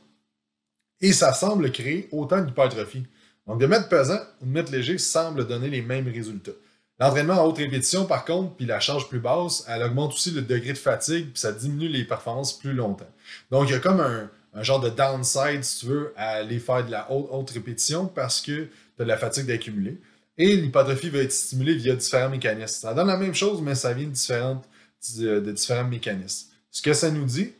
Et 1.01 1.13
ça 1.13 1.34
semble 1.34 1.72
créer 1.72 2.08
autant 2.12 2.41
d'hypertrophie. 2.41 3.05
Donc, 3.48 3.60
de 3.60 3.65
mettre 3.65 3.89
pesant 3.89 4.20
ou 4.41 4.46
de 4.46 4.51
mettre 4.51 4.72
léger 4.72 4.98
semble 4.98 5.46
donner 5.46 5.70
les 5.70 5.81
mêmes 5.81 6.08
résultats. 6.08 6.51
L'entraînement 7.00 7.34
à 7.34 7.44
haute 7.44 7.58
répétition, 7.58 8.06
par 8.06 8.26
contre, 8.26 8.56
puis 8.56 8.66
la 8.66 8.80
charge 8.80 9.10
plus 9.10 9.20
basse, 9.20 9.66
elle 9.68 9.82
augmente 9.82 10.14
aussi 10.14 10.32
le 10.32 10.42
degré 10.42 10.74
de 10.74 10.78
fatigue, 10.78 11.32
puis 11.32 11.40
ça 11.40 11.52
diminue 11.52 11.88
les 11.88 12.04
performances 12.04 12.58
plus 12.58 12.74
longtemps. 12.74 13.10
Donc, 13.50 13.70
il 13.70 13.72
y 13.72 13.76
a 13.76 13.80
comme 13.80 14.00
un, 14.00 14.30
genre 14.62 14.80
de 14.80 14.90
downside, 14.90 15.64
si 15.64 15.80
tu 15.80 15.86
veux, 15.88 16.14
à 16.16 16.30
aller 16.32 16.60
faire 16.60 16.86
de 16.86 16.92
la 16.92 17.12
haute, 17.12 17.50
répétition 17.50 18.06
parce 18.06 18.42
que 18.42 18.66
tu 18.66 18.70
as 19.00 19.04
de 19.04 19.10
la 19.10 19.18
fatigue 19.18 19.48
d'accumuler. 19.48 20.00
Et 20.38 20.56
l'hypertrophie 20.56 21.10
va 21.10 21.20
être 21.20 21.32
stimulée 21.32 21.76
via 21.76 21.96
différents 21.96 22.30
mécanismes. 22.30 22.82
Ça 22.82 22.94
donne 22.94 23.08
la 23.08 23.18
même 23.18 23.36
chose, 23.36 23.62
mais 23.62 23.76
ça 23.76 23.94
vient 23.94 24.08
de 24.08 25.52
différents 25.52 25.84
mécanismes. 25.86 26.50
Ce 26.70 26.82
que 26.82 26.94
ça 26.94 27.10
nous 27.10 27.26
dit, 27.26 27.52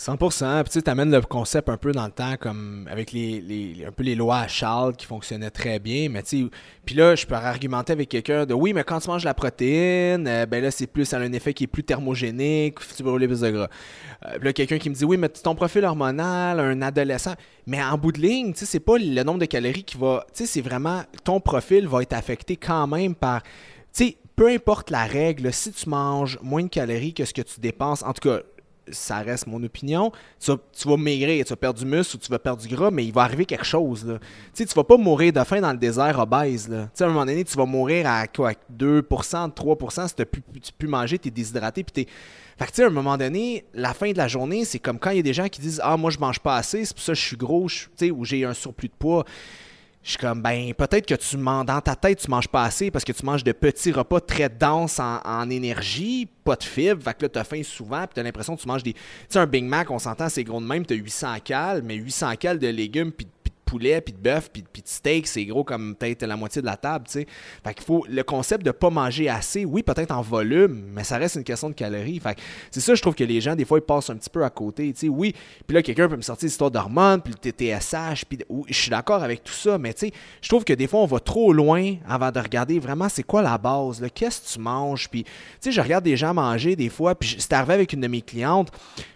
100%. 0.00 0.64
Puis 0.64 0.82
tu 0.82 0.90
amènes 0.90 1.10
le 1.10 1.20
concept 1.20 1.68
un 1.68 1.76
peu 1.76 1.92
dans 1.92 2.06
le 2.06 2.10
temps, 2.10 2.36
comme 2.40 2.88
avec 2.90 3.12
les, 3.12 3.84
un 3.86 3.92
peu 3.92 4.02
les 4.02 4.14
lois 4.14 4.38
à 4.38 4.48
Charles 4.48 4.96
qui 4.96 5.04
fonctionnaient 5.04 5.50
très 5.50 5.78
bien. 5.78 6.08
Mais 6.08 6.22
tu 6.22 6.48
puis 6.86 6.94
là, 6.94 7.14
je 7.14 7.26
peux 7.26 7.34
argumenter 7.34 7.92
avec 7.92 8.08
quelqu'un 8.08 8.46
de 8.46 8.54
oui, 8.54 8.72
mais 8.72 8.82
quand 8.82 8.98
tu 8.98 9.08
manges 9.08 9.24
la 9.24 9.34
protéine, 9.34 10.26
euh, 10.26 10.46
ben 10.46 10.62
là, 10.62 10.70
c'est 10.70 10.86
plus, 10.86 11.04
ça 11.04 11.18
a 11.18 11.20
un 11.20 11.32
effet 11.32 11.52
qui 11.52 11.64
est 11.64 11.66
plus 11.66 11.84
thermogénique, 11.84 12.78
tu 12.96 13.02
brûler 13.02 13.28
plus 13.28 13.40
de 13.40 13.50
gras. 13.50 13.68
Euh, 14.26 14.38
puis 14.38 14.44
là, 14.46 14.52
quelqu'un 14.54 14.78
qui 14.78 14.88
me 14.88 14.94
dit 14.94 15.04
oui, 15.04 15.18
mais 15.18 15.28
ton 15.28 15.54
profil 15.54 15.84
hormonal, 15.84 16.58
un 16.58 16.80
adolescent. 16.82 17.34
Mais 17.66 17.82
en 17.82 17.98
bout 17.98 18.12
de 18.12 18.20
ligne, 18.20 18.52
tu 18.52 18.60
sais, 18.60 18.66
c'est 18.66 18.80
pas 18.80 18.96
le 18.98 19.22
nombre 19.22 19.38
de 19.38 19.44
calories 19.44 19.84
qui 19.84 19.98
va. 19.98 20.24
Tu 20.32 20.44
sais, 20.44 20.46
c'est 20.46 20.62
vraiment 20.62 21.02
ton 21.24 21.40
profil 21.40 21.86
va 21.86 22.02
être 22.02 22.14
affecté 22.14 22.56
quand 22.56 22.86
même 22.86 23.14
par. 23.14 23.42
Tu 23.42 24.04
sais, 24.04 24.16
peu 24.34 24.48
importe 24.48 24.90
la 24.90 25.04
règle, 25.04 25.52
si 25.52 25.70
tu 25.70 25.88
manges 25.88 26.38
moins 26.42 26.62
de 26.62 26.68
calories 26.68 27.12
que 27.12 27.26
ce 27.26 27.34
que 27.34 27.42
tu 27.42 27.60
dépenses, 27.60 28.02
en 28.02 28.14
tout 28.14 28.28
cas, 28.28 28.40
ça 28.90 29.18
reste 29.18 29.46
mon 29.46 29.62
opinion. 29.62 30.12
Tu 30.40 30.52
vas, 30.88 30.96
maigrir, 30.96 31.44
tu 31.44 31.50
vas 31.50 31.56
perdre 31.56 31.78
du 31.78 31.86
muscle 31.86 32.16
ou 32.16 32.18
tu 32.18 32.30
vas 32.30 32.38
perdre 32.38 32.62
du 32.62 32.68
gras, 32.68 32.90
mais 32.90 33.04
il 33.04 33.12
va 33.12 33.22
arriver 33.22 33.44
quelque 33.44 33.64
chose. 33.64 34.18
Tu 34.54 34.62
ne 34.62 34.68
vas 34.68 34.84
pas 34.84 34.96
mourir 34.96 35.32
de 35.32 35.44
faim 35.44 35.60
dans 35.60 35.72
le 35.72 35.78
désert 35.78 36.18
obèse. 36.18 36.68
Là. 36.68 36.88
à 36.98 37.04
un 37.04 37.08
moment 37.08 37.26
donné, 37.26 37.44
tu 37.44 37.56
vas 37.56 37.66
mourir 37.66 38.06
à 38.08 38.26
quoi, 38.26 38.52
2% 38.76 39.52
3 39.54 39.76
si 40.08 40.14
tu 40.14 40.26
plus, 40.26 40.42
pu 40.76 40.86
manger, 40.86 41.18
tu 41.18 41.28
es 41.28 41.30
déshydraté. 41.30 41.84
Puis 41.84 42.06
fait 42.58 42.66
que, 42.66 42.70
tu 42.70 42.76
sais, 42.76 42.84
à 42.84 42.88
un 42.88 42.90
moment 42.90 43.16
donné, 43.16 43.64
la 43.72 43.94
fin 43.94 44.12
de 44.12 44.18
la 44.18 44.28
journée, 44.28 44.66
c'est 44.66 44.78
comme 44.78 44.98
quand 44.98 45.10
il 45.10 45.16
y 45.16 45.20
a 45.20 45.22
des 45.22 45.32
gens 45.32 45.48
qui 45.48 45.62
disent 45.62 45.80
Ah, 45.82 45.96
moi, 45.96 46.10
je 46.10 46.18
mange 46.18 46.40
pas 46.40 46.56
assez, 46.56 46.84
c'est 46.84 46.94
pour 46.94 47.02
ça 47.02 47.12
que 47.12 47.18
je 47.18 47.24
suis 47.24 47.36
gros, 47.36 47.68
ou 48.12 48.24
j'ai 48.24 48.44
un 48.44 48.52
surplus 48.52 48.88
de 48.88 48.94
poids. 48.98 49.24
Je 50.02 50.10
suis 50.10 50.18
comme, 50.18 50.40
ben, 50.40 50.72
peut-être 50.72 51.06
que 51.06 51.14
tu 51.14 51.36
dans 51.36 51.80
ta 51.82 51.94
tête, 51.94 52.20
tu 52.20 52.30
manges 52.30 52.48
pas 52.48 52.64
assez 52.64 52.90
parce 52.90 53.04
que 53.04 53.12
tu 53.12 53.24
manges 53.24 53.44
de 53.44 53.52
petits 53.52 53.92
repas 53.92 54.20
très 54.20 54.48
denses 54.48 54.98
en, 54.98 55.50
énergie, 55.50 56.26
pas 56.42 56.56
de 56.56 56.64
fibres, 56.64 57.02
fait 57.02 57.14
que 57.14 57.22
là, 57.22 57.28
tu 57.28 57.38
as 57.38 57.44
faim 57.44 57.62
souvent, 57.62 58.00
puis 58.06 58.14
tu 58.14 58.20
as 58.20 58.22
l'impression 58.22 58.56
que 58.56 58.62
tu 58.62 58.68
manges 58.68 58.82
des. 58.82 58.94
Tu 58.94 59.00
sais, 59.28 59.38
un 59.38 59.46
Big 59.46 59.64
Mac, 59.64 59.90
on 59.90 59.98
s'entend, 59.98 60.30
c'est 60.30 60.42
gros 60.42 60.60
de 60.60 60.66
même, 60.66 60.86
tu 60.86 60.94
as 60.94 60.96
800 60.96 61.34
cales, 61.44 61.82
mais 61.82 61.96
800 61.96 62.36
cales 62.36 62.58
de 62.58 62.68
légumes, 62.68 63.12
puis 63.12 63.26
poulet, 63.70 64.00
puis 64.00 64.12
de 64.12 64.18
bœuf, 64.18 64.50
puis, 64.52 64.62
de 64.62 64.68
steak, 64.84 65.28
c'est 65.28 65.44
gros 65.44 65.62
comme 65.62 65.94
peut-être 65.94 66.24
la 66.24 66.36
moitié 66.36 66.60
de 66.60 66.66
la 66.66 66.76
table, 66.76 67.04
tu 67.06 67.12
sais. 67.12 67.26
Fait 67.64 67.72
qu'il 67.74 67.84
faut 67.84 68.04
le 68.08 68.22
concept 68.24 68.66
de 68.66 68.72
pas 68.72 68.90
manger 68.90 69.28
assez, 69.28 69.64
oui, 69.64 69.84
peut-être 69.84 70.10
en 70.10 70.22
volume, 70.22 70.90
mais 70.92 71.04
ça 71.04 71.18
reste 71.18 71.36
une 71.36 71.44
question 71.44 71.68
de 71.68 71.74
calories. 71.74 72.18
Fait 72.18 72.36
c'est 72.72 72.80
ça, 72.80 72.94
je 72.96 73.00
trouve 73.00 73.14
que 73.14 73.22
les 73.22 73.40
gens, 73.40 73.54
des 73.54 73.64
fois, 73.64 73.78
ils 73.78 73.86
passent 73.86 74.10
un 74.10 74.16
petit 74.16 74.30
peu 74.30 74.44
à 74.44 74.50
côté, 74.50 74.92
tu 74.92 75.00
sais. 75.00 75.08
Oui, 75.08 75.34
puis 75.66 75.74
là, 75.76 75.82
quelqu'un 75.82 76.08
peut 76.08 76.16
me 76.16 76.22
sortir 76.22 76.46
l'histoire 76.46 76.70
d'hormones, 76.70 77.22
puis 77.22 77.32
le 77.44 77.50
TSH, 77.50 78.24
puis 78.24 78.38
je 78.68 78.74
suis 78.74 78.90
d'accord 78.90 79.22
avec 79.22 79.44
tout 79.44 79.52
ça, 79.52 79.78
mais 79.78 79.94
tu 79.94 80.06
sais, 80.06 80.12
je 80.42 80.48
trouve 80.48 80.64
que 80.64 80.72
des 80.72 80.88
fois, 80.88 81.00
on 81.00 81.06
va 81.06 81.20
trop 81.20 81.52
loin 81.52 81.94
avant 82.08 82.32
de 82.32 82.40
regarder 82.40 82.80
vraiment 82.80 83.08
c'est 83.08 83.22
quoi 83.22 83.40
la 83.40 83.56
base, 83.56 84.04
qu'est-ce 84.14 84.40
que 84.40 84.54
tu 84.54 84.58
manges, 84.58 85.08
puis 85.08 85.22
tu 85.22 85.30
sais, 85.60 85.72
je 85.72 85.80
regarde 85.80 86.04
des 86.04 86.16
gens 86.16 86.34
manger 86.34 86.74
des 86.74 86.88
fois, 86.88 87.14
puis 87.14 87.36
c'est 87.38 87.52
arrivé 87.52 87.74
avec 87.74 87.92
une 87.92 88.00
de 88.00 88.08
mes 88.08 88.22
clientes, 88.22 88.68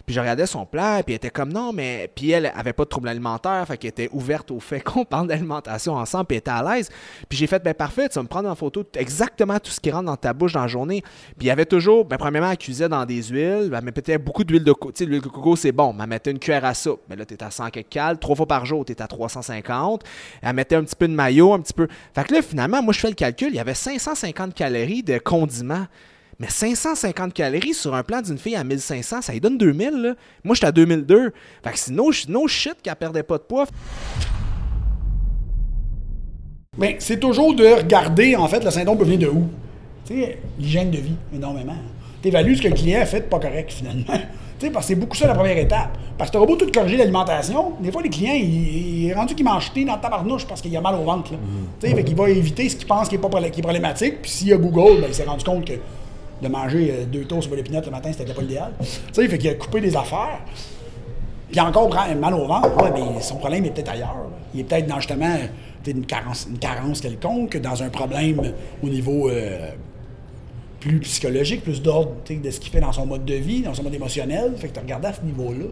puis 0.05 0.15
je 0.15 0.19
regardais 0.19 0.45
son 0.45 0.65
plat, 0.65 1.01
puis 1.03 1.13
elle 1.13 1.17
était 1.17 1.29
comme 1.29 1.51
non, 1.51 1.73
mais 1.73 2.09
puis 2.15 2.31
elle 2.31 2.51
avait 2.55 2.73
pas 2.73 2.83
de 2.83 2.89
troubles 2.89 3.09
alimentaires, 3.09 3.65
fait 3.67 3.77
qu'elle 3.77 3.89
était 3.89 4.09
ouverte 4.13 4.44
au 4.51 4.59
fait 4.59 4.81
qu'on 4.81 5.05
parle 5.05 5.27
d'alimentation 5.27 5.93
ensemble, 5.93 6.25
puis 6.25 6.37
était 6.37 6.51
à 6.51 6.63
l'aise. 6.63 6.89
Puis 7.29 7.37
j'ai 7.37 7.47
fait 7.47 7.63
ben 7.63 7.73
parfait, 7.73 8.09
tu 8.09 8.15
vas 8.15 8.23
me 8.23 8.27
prendre 8.27 8.49
en 8.49 8.55
photo 8.55 8.83
exactement 8.95 9.59
tout 9.59 9.71
ce 9.71 9.79
qui 9.79 9.91
rentre 9.91 10.05
dans 10.05 10.17
ta 10.17 10.33
bouche 10.33 10.53
dans 10.53 10.61
la 10.61 10.67
journée. 10.67 11.01
Puis 11.01 11.41
il 11.41 11.47
y 11.47 11.51
avait 11.51 11.65
toujours, 11.65 12.05
ben 12.05 12.17
premièrement, 12.17 12.51
elle 12.51 12.57
cuisait 12.57 12.89
dans 12.89 13.05
des 13.05 13.23
huiles, 13.23 13.71
elle 13.73 13.83
mettait 13.83 14.17
beaucoup 14.17 14.43
d'huile 14.43 14.63
de 14.63 14.73
coco. 14.73 14.91
L'huile 14.99 15.21
de 15.21 15.27
coco, 15.27 15.55
c'est 15.55 15.71
bon, 15.71 15.93
mais 15.93 16.03
elle 16.03 16.09
mettait 16.09 16.31
une 16.31 16.39
cuillère 16.39 16.65
à 16.65 16.73
soupe. 16.73 17.01
Mais 17.09 17.15
ben 17.15 17.19
là, 17.19 17.25
t'es 17.25 17.43
à 17.43 17.51
100 17.51 17.69
quelques 17.69 18.19
trois 18.19 18.35
fois 18.35 18.47
par 18.47 18.65
jour, 18.65 18.85
t'es 18.85 19.01
à 19.01 19.07
350. 19.07 20.03
Elle 20.41 20.53
mettait 20.53 20.75
un 20.75 20.83
petit 20.83 20.95
peu 20.95 21.07
de 21.07 21.13
maillot, 21.13 21.53
un 21.53 21.59
petit 21.59 21.73
peu. 21.73 21.87
Fait 22.13 22.23
que 22.23 22.33
là, 22.33 22.41
finalement, 22.41 22.81
moi, 22.81 22.93
je 22.93 22.99
fais 22.99 23.09
le 23.09 23.15
calcul, 23.15 23.49
il 23.49 23.55
y 23.55 23.59
avait 23.59 23.73
550 23.73 24.53
calories 24.53 25.03
de 25.03 25.17
condiments. 25.17 25.87
Mais 26.39 26.49
550 26.49 27.33
calories 27.33 27.73
sur 27.73 27.95
un 27.95 28.03
plan 28.03 28.21
d'une 28.21 28.37
fille 28.37 28.55
à 28.55 28.63
1500, 28.63 29.21
ça 29.21 29.31
lui 29.31 29.39
donne 29.39 29.57
2000. 29.57 29.89
Là. 29.91 30.15
Moi, 30.43 30.55
j'étais 30.55 30.67
à 30.67 30.71
2002. 30.71 31.31
Fait 31.63 31.71
que 31.71 31.79
c'est 31.79 31.91
no, 31.91 32.11
no 32.27 32.47
shit 32.47 32.75
qu'elle 32.81 32.95
perdait 32.95 33.23
pas 33.23 33.37
de 33.37 33.43
poids. 33.43 33.65
Mais 36.77 36.97
c'est 36.99 37.19
toujours 37.19 37.55
de 37.55 37.65
regarder, 37.65 38.35
en 38.35 38.47
fait, 38.47 38.63
le 38.63 38.71
syndrome 38.71 38.97
peut 38.97 39.05
venir 39.05 39.19
de 39.19 39.27
où? 39.27 39.47
Tu 40.05 40.21
sais, 40.21 40.39
l'hygiène 40.59 40.91
de 40.91 40.97
vie, 40.97 41.15
énormément. 41.33 41.77
Tu 42.21 42.27
évalues 42.27 42.57
ce 42.57 42.63
que 42.63 42.67
le 42.67 42.73
client 42.73 43.01
a 43.01 43.05
fait 43.05 43.29
pas 43.29 43.39
correct, 43.39 43.71
finalement. 43.71 44.05
Tu 44.57 44.67
sais, 44.67 44.71
parce 44.71 44.85
que 44.85 44.93
c'est 44.93 44.99
beaucoup 44.99 45.17
ça 45.17 45.27
la 45.27 45.35
première 45.35 45.57
étape. 45.57 45.97
Parce 46.17 46.31
que 46.31 46.37
tu 46.37 46.47
beau 46.47 46.55
tout 46.55 46.71
corriger 46.71 46.95
l'alimentation, 46.95 47.73
des 47.81 47.91
fois, 47.91 48.01
les 48.01 48.09
clients, 48.09 48.35
il, 48.35 49.09
est 49.09 49.13
rendu 49.13 49.35
qu'il 49.35 49.43
mange 49.43 49.69
dans 49.75 49.95
ta 49.95 49.97
tabarnouche 49.97 50.45
parce 50.47 50.61
qu'il 50.61 50.75
a 50.77 50.79
mal 50.79 50.95
au 50.95 51.03
ventre. 51.03 51.33
Là. 51.33 51.37
Mm-hmm. 51.37 51.81
Tu 51.81 51.89
sais, 51.89 51.93
fait 51.93 52.03
qu'il 52.05 52.15
va 52.15 52.29
éviter 52.29 52.69
ce 52.69 52.77
qu'il 52.77 52.87
pense 52.87 53.09
qui 53.09 53.15
est, 53.15 53.17
pas, 53.17 53.27
qui 53.49 53.59
est 53.59 53.61
problématique. 53.61 54.21
Puis 54.21 54.31
s'il 54.31 54.47
y 54.47 54.53
a 54.53 54.57
Google, 54.57 55.01
ben, 55.01 55.07
il 55.09 55.13
s'est 55.13 55.25
rendu 55.25 55.43
compte 55.43 55.65
que 55.65 55.73
de 56.47 56.51
manger 56.51 56.91
euh, 56.91 57.05
deux 57.05 57.25
toasts 57.25 57.47
sur 57.47 57.55
l'épinette 57.55 57.85
le 57.85 57.91
matin, 57.91 58.11
c'était 58.11 58.33
pas 58.33 58.41
l'idéal. 58.41 58.71
Tu 58.79 58.85
sais, 59.13 59.27
fait 59.27 59.37
qu'il 59.37 59.49
a 59.49 59.53
coupé 59.55 59.81
des 59.81 59.95
affaires. 59.95 60.39
Puis 61.51 61.59
encore 61.59 61.89
mal 62.19 62.33
au 62.33 62.47
ventre, 62.47 62.75
ouais, 62.83 62.91
mais 62.93 63.21
son 63.21 63.35
problème 63.37 63.65
est 63.65 63.69
peut-être 63.69 63.91
ailleurs. 63.91 64.15
là. 64.15 64.29
Il 64.53 64.61
est 64.61 64.63
peut-être 64.63 64.87
dans 64.87 64.99
justement 64.99 65.35
une 65.85 66.05
carence, 66.05 66.47
une 66.49 66.57
carence 66.57 67.01
quelconque, 67.01 67.57
dans 67.57 67.83
un 67.83 67.89
problème 67.89 68.41
au 68.81 68.89
niveau 68.89 69.29
euh, 69.29 69.69
plus 70.79 70.99
psychologique, 71.01 71.63
plus 71.63 71.81
d'ordre 71.81 72.11
de 72.27 72.49
ce 72.49 72.59
qu'il 72.59 72.71
fait 72.71 72.81
dans 72.81 72.91
son 72.91 73.05
mode 73.05 73.25
de 73.25 73.35
vie, 73.35 73.61
dans 73.61 73.73
son 73.73 73.83
mode 73.83 73.93
émotionnel. 73.93 74.53
Fait 74.57 74.69
que 74.69 74.73
tu 74.73 74.79
regardes 74.79 75.05
à 75.05 75.13
ce 75.13 75.21
niveau-là 75.21 75.65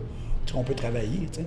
qu'on 0.51 0.63
peut 0.63 0.73
travailler. 0.73 1.27
que 1.31 1.41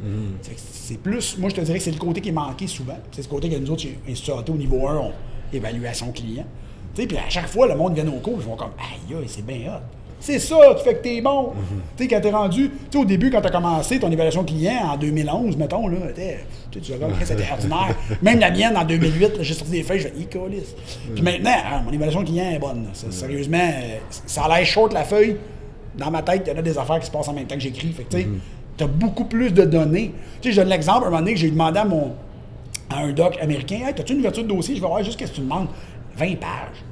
C'est 0.57 0.99
plus, 0.99 1.37
moi 1.39 1.51
je 1.51 1.57
te 1.57 1.61
dirais 1.61 1.79
que 1.79 1.85
c'est 1.85 1.91
le 1.93 1.99
côté 1.99 2.21
qui 2.21 2.31
est 2.31 2.33
manqué 2.33 2.67
souvent. 2.67 2.99
C'est 3.13 3.23
ce 3.23 3.29
côté 3.29 3.49
que 3.51 3.57
nous 3.57 3.71
autres, 3.71 3.83
chez 3.83 3.99
Institut 4.09 4.51
au 4.51 4.57
niveau 4.57 4.87
1, 4.89 4.97
on 4.97 5.13
évaluation 5.53 6.13
client. 6.13 6.47
Sais, 6.97 7.07
puis 7.07 7.17
à 7.19 7.29
chaque 7.29 7.49
fois, 7.49 7.67
le 7.69 7.77
monde 7.77 7.95
vient 7.95 8.07
au 8.09 8.19
cours, 8.21 8.39
ils 8.41 8.47
vont 8.47 8.57
comme 8.57 8.71
Aïe, 8.79 9.17
c'est 9.27 9.45
bien 9.45 9.57
hot. 9.69 9.81
C'est 10.19 10.39
ça 10.39 10.57
qui 10.79 10.83
fait 10.83 10.95
que 10.95 11.03
t'es 11.03 11.21
bon. 11.21 11.53
Tu 11.97 12.05
sais, 12.05 12.09
quand 12.09 12.21
t'es 12.23 12.31
rendu, 12.31 12.71
tu 12.71 12.77
sais, 12.91 12.99
au 12.99 13.05
début, 13.05 13.31
quand 13.31 13.43
t'as 13.43 13.51
commencé 13.51 13.99
ton 14.01 14.11
évaluation 14.11 14.45
client 14.45 14.93
en 14.93 14.97
2011, 14.97 15.57
mettons, 15.59 15.89
là, 15.89 15.99
tu 16.15 16.21
sais, 16.23 16.81
tu 16.81 16.93
regardes, 16.95 17.13
c'était 17.23 17.45
ordinaire. 17.53 17.95
Même 18.23 18.39
la 18.41 18.51
mienne 18.51 18.77
en 18.79 18.85
2008, 18.85 19.21
là, 19.37 19.43
j'ai 19.43 19.53
sorti 19.55 19.73
des 19.73 19.83
feuilles, 19.83 20.01
je 20.01 20.09
fais, 20.09 20.15
Icolis. 20.19 20.75
Puis 21.15 21.23
maintenant, 21.23 21.53
ah, 21.71 21.83
mon 21.85 21.93
évaluation 21.93 22.25
client 22.25 22.51
est 22.51 22.59
bonne. 22.59 22.87
C'est- 22.95 23.13
Sérieusement, 23.13 23.71
ça 24.27 24.45
a 24.45 24.57
l'air 24.57 24.67
short 24.67 24.93
la 24.95 25.05
feuille. 25.05 25.37
Dans 25.99 26.11
ma 26.11 26.23
tête, 26.23 26.45
il 26.47 26.51
y 26.53 26.57
en 26.57 26.59
a 26.59 26.63
des 26.63 26.79
affaires 26.79 26.99
qui 26.99 27.07
se 27.07 27.11
passent 27.11 27.29
en 27.29 27.35
même 27.35 27.47
temps 27.47 27.55
que 27.57 27.61
j'écris. 27.61 27.93
Fait 27.93 28.05
que, 28.05 28.17
tu 28.17 28.23
sais, 28.23 28.29
t'as 28.79 28.87
beaucoup 28.87 29.25
plus 29.27 29.53
de 29.53 29.65
données. 29.65 30.13
Tu 30.41 30.49
sais, 30.49 30.55
je 30.57 30.61
donne 30.63 30.71
l'exemple, 30.71 31.03
un 31.03 31.11
moment 31.11 31.19
donné, 31.21 31.35
que 31.35 31.41
j'ai 31.41 31.51
demandé 31.51 31.79
à 31.79 31.85
mon, 31.85 32.13
à 32.89 33.01
un 33.01 33.13
doc 33.13 33.37
américain 33.41 33.77
Hey, 33.87 33.95
as-tu 33.99 34.13
une 34.15 34.21
ouverture 34.21 34.45
de 34.45 34.49
dossier 34.49 34.77
Je 34.77 34.81
vais 34.81 34.87
voir 34.87 35.03
juste 35.05 35.19
qu'est-ce 35.19 35.33
que 35.33 35.37
tu 35.37 35.43
demandes. 35.43 35.69
20 36.17 36.37
pages. 36.39 36.85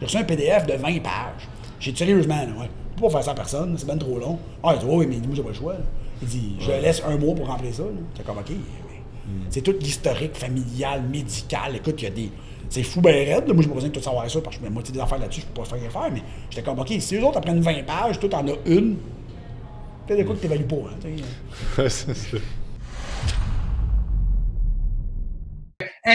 J'ai 0.00 0.06
reçu 0.06 0.16
un 0.18 0.24
PDF 0.24 0.66
de 0.66 0.74
20 0.74 1.00
pages. 1.02 1.48
J'ai 1.80 1.92
dit 1.92 1.98
sérieusement, 1.98 2.36
là, 2.36 2.42
ouais. 2.60 2.70
Je 2.96 3.00
peux 3.02 3.06
pas 3.08 3.10
faire 3.10 3.24
ça 3.24 3.30
à 3.32 3.34
personne, 3.34 3.74
c'est 3.78 3.86
bien 3.86 3.96
trop 3.96 4.18
long. 4.18 4.38
Ah, 4.62 4.74
il 4.74 4.80
dit, 4.80 4.84
oui, 4.88 5.06
mais 5.08 5.16
moi, 5.16 5.34
j'ai 5.34 5.42
pas 5.42 5.48
le 5.48 5.54
choix. 5.54 5.72
là. 5.74 5.80
Il 6.20 6.28
dit, 6.28 6.56
je 6.60 6.70
laisse 6.70 7.02
un 7.06 7.16
mois 7.16 7.34
pour 7.34 7.46
remplir 7.46 7.74
ça. 7.74 7.82
C'est 8.14 8.24
comme, 8.24 8.38
OK. 8.38 8.50
mais 8.50 9.32
C'est 9.50 9.62
tout 9.62 9.74
l'historique 9.80 10.36
familial, 10.36 11.02
médical. 11.10 11.74
Écoute, 11.76 11.94
il 11.98 12.04
y 12.04 12.06
a 12.06 12.10
des. 12.10 12.30
C'est 12.68 12.82
fou, 12.84 13.00
ben 13.00 13.12
raide. 13.14 13.48
là. 13.48 13.54
Moi, 13.54 13.62
j'ai 13.62 13.68
pas 13.68 13.74
besoin 13.74 13.88
de 13.90 13.94
tout 13.94 14.00
savoir 14.02 14.30
ça 14.30 14.40
parce 14.40 14.56
que 14.56 14.62
je 14.62 14.66
mets 14.66 14.72
moitié 14.72 14.94
des 14.94 15.00
affaires 15.00 15.18
là-dessus, 15.18 15.40
je 15.42 15.46
peux 15.46 15.60
pas 15.62 15.64
faire 15.64 15.78
rien 15.78 15.90
faire. 15.90 16.10
Mais 16.12 16.22
j'étais 16.50 16.62
comme, 16.62 16.78
OK, 16.78 16.92
si 17.00 17.16
eux 17.16 17.24
autres 17.24 17.38
apprennent 17.38 17.60
20 17.60 17.84
pages, 17.84 18.18
toi, 18.20 18.28
t'en 18.28 18.46
as 18.46 18.54
une. 18.66 18.96
Peut-être 20.06 20.18
des 20.18 20.24
quoi 20.24 20.34
que 20.36 20.40
t'évalues 20.40 20.64
pas. 20.64 20.76
Hein. 20.76 21.08
Ouais, 21.78 21.88
c'est 21.90 22.14
ça. 22.14 22.36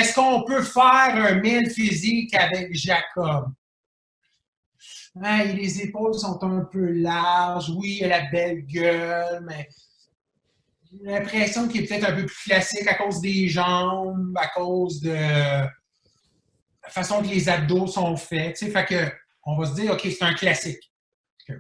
Est-ce 0.07 0.15
qu'on 0.15 0.43
peut 0.43 0.63
faire 0.63 1.15
un 1.15 1.35
mille 1.41 1.69
physique 1.69 2.33
avec 2.33 2.73
Jacob? 2.73 3.51
Les 5.21 5.81
épaules 5.81 6.13
sont 6.13 6.41
un 6.43 6.63
peu 6.63 6.93
larges. 6.93 7.69
Oui, 7.71 7.97
il 7.99 8.05
a 8.05 8.21
la 8.21 8.31
belle 8.31 8.65
gueule, 8.65 9.43
mais 9.45 9.67
j'ai 10.89 11.11
l'impression 11.11 11.67
qu'il 11.67 11.83
est 11.83 11.87
peut-être 11.87 12.09
un 12.09 12.15
peu 12.15 12.25
plus 12.25 12.43
classique 12.45 12.87
à 12.87 12.93
cause 12.93 13.19
des 13.19 13.49
jambes, 13.49 14.33
à 14.37 14.47
cause 14.47 15.01
de 15.01 15.11
la 15.11 15.69
façon 16.87 17.21
que 17.21 17.27
les 17.27 17.49
abdos 17.49 17.87
sont 17.87 18.15
faits. 18.15 18.55
Tu 18.55 18.67
sais, 18.67 18.71
fait 18.71 18.85
que 18.85 19.11
on 19.43 19.57
va 19.57 19.65
se 19.65 19.75
dire, 19.75 19.91
OK, 19.91 20.01
c'est 20.03 20.23
un 20.23 20.35
classique. 20.35 20.89
C'est 21.45 21.59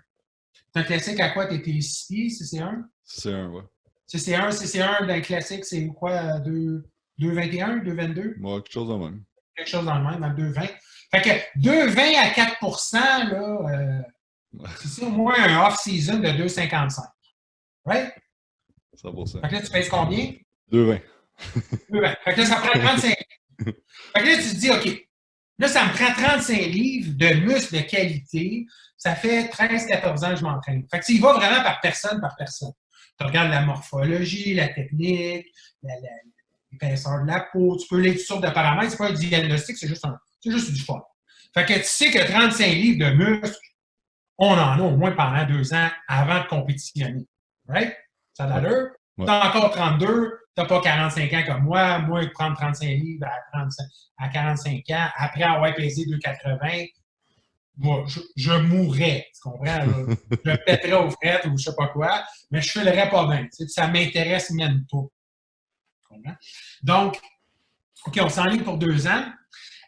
un 0.73 0.83
classique 0.83 1.19
à 1.19 1.31
quoi? 1.31 1.47
Tu 1.47 1.55
étais 1.55 1.71
ici, 1.71 2.27
CC1? 2.27 2.83
C'est 3.03 3.33
un, 3.33 3.49
ouais. 3.49 3.63
CC1, 4.09 4.51
CC1 4.51 5.05
d'un 5.05 5.19
classique, 5.19 5.65
c'est 5.65 5.85
quoi? 5.87 6.39
2, 6.39 6.85
2,21, 7.19 7.83
2,22? 7.83 8.37
Moi, 8.39 8.61
quelque 8.61 8.71
chose 8.73 8.89
de 8.89 8.93
même. 8.95 9.23
quelque 9.55 9.69
chose 9.69 9.85
dans 9.85 9.97
le 9.97 10.03
même, 10.03 10.19
dans 10.19 10.29
le 10.29 10.51
2,20. 10.51 10.69
Fait 11.11 11.21
que 11.21 11.59
2,20 11.59 12.15
à 12.17 12.29
4% 12.29 13.29
là, 13.31 13.69
euh, 13.71 14.01
c'est 14.85 15.03
au 15.03 15.09
moins 15.09 15.35
un 15.37 15.65
off-season 15.67 16.19
de 16.19 16.27
2,55. 16.29 17.01
Right? 17.85 18.11
100%. 18.95 19.41
Fait 19.41 19.47
que 19.47 19.53
là, 19.55 19.61
tu 19.61 19.71
pèses 19.71 19.89
combien? 19.89 20.33
2,20. 20.71 21.01
2,20. 21.91 22.15
Fait 22.23 22.33
que 22.33 22.39
là, 22.41 22.45
ça 22.45 22.55
prend 22.57 22.79
35 22.79 23.07
livres. 23.07 23.17
Fait 24.13 24.21
que 24.21 24.25
là, 24.27 24.35
tu 24.37 24.49
te 24.49 24.55
dis, 24.55 24.69
OK, 24.71 25.07
là, 25.59 25.67
ça 25.67 25.85
me 25.85 25.93
prend 25.93 26.13
35 26.13 26.57
livres 26.67 27.13
de 27.15 27.33
muscles 27.45 27.75
de 27.77 27.81
qualité. 27.81 28.65
Ça 28.97 29.15
fait 29.15 29.43
13-14 29.49 30.25
ans 30.25 30.29
que 30.31 30.35
je 30.37 30.43
m'entraîne. 30.43 30.85
Fait 30.91 30.99
que 30.99 31.05
tu 31.05 31.13
y 31.13 31.19
vas 31.19 31.33
vraiment 31.33 31.61
par 31.63 31.79
personne 31.81 32.19
par 32.19 32.35
personne. 32.35 32.71
Tu 33.19 33.25
regardes 33.25 33.49
la 33.51 33.61
morphologie, 33.61 34.53
la 34.55 34.67
technique, 34.69 35.47
la, 35.83 35.93
la- 35.95 36.09
l'épaisseur 36.71 37.21
de 37.21 37.27
la 37.27 37.47
peau. 37.51 37.77
Tu 37.77 37.87
peux 37.87 37.99
les 37.99 38.15
toutes 38.15 38.25
sortes 38.25 38.43
de 38.43 38.49
paramètres. 38.49 38.91
C'est 38.91 38.97
pas 38.97 39.09
un 39.09 39.13
diagnostic, 39.13 39.77
c'est 39.77 39.87
juste, 39.87 40.05
un, 40.05 40.17
juste 40.45 40.73
du 40.73 40.81
fun. 40.81 41.01
Fait 41.53 41.65
que 41.65 41.73
tu 41.73 41.83
sais 41.83 42.11
que 42.11 42.25
35 42.25 42.65
livres 42.67 43.09
de 43.09 43.15
muscles, 43.15 43.57
on 44.37 44.51
en 44.51 44.57
a 44.57 44.79
au 44.79 44.95
moins 44.95 45.11
pendant 45.11 45.45
deux 45.45 45.73
ans 45.73 45.89
avant 46.07 46.43
de 46.43 46.47
compétitionner. 46.47 47.25
Right? 47.67 47.95
Ça 48.33 48.45
a 48.45 48.61
l'allure? 48.61 48.89
Ouais. 49.17 49.25
T'as 49.25 49.49
encore 49.49 49.71
32, 49.71 50.31
t'as 50.55 50.65
pas 50.65 50.79
45 50.79 51.33
ans 51.33 51.43
comme 51.47 51.63
moi. 51.63 51.99
Moi, 51.99 52.21
prendre 52.33 52.55
35 52.55 52.85
livres 52.85 53.25
à, 53.25 53.57
35 53.57 53.85
à 54.19 54.29
45 54.29 54.83
ans, 54.91 55.07
après 55.17 55.43
avoir 55.43 55.73
pesé 55.73 56.03
2,80, 56.03 56.91
moi, 57.77 58.03
je, 58.07 58.19
je 58.35 58.51
mourrais. 58.53 59.27
Tu 59.33 59.41
comprends? 59.41 59.65
là? 59.65 59.85
je 60.45 60.51
me 60.51 60.55
pèterais 60.65 60.93
aux 60.93 61.09
frettes 61.11 61.45
ou 61.45 61.57
je 61.57 61.63
sais 61.63 61.75
pas 61.75 61.87
quoi, 61.87 62.23
mais 62.51 62.61
je 62.61 62.71
filerais 62.71 63.09
pas 63.09 63.27
bien. 63.27 63.43
Tu 63.43 63.49
sais, 63.51 63.67
ça 63.67 63.87
m'intéresse 63.87 64.51
même 64.51 64.85
pas. 64.89 65.05
Donc, 66.83 67.19
OK, 68.05 68.19
on 68.21 68.29
s'enligne 68.29 68.63
pour 68.63 68.77
deux 68.77 69.07
ans. 69.07 69.25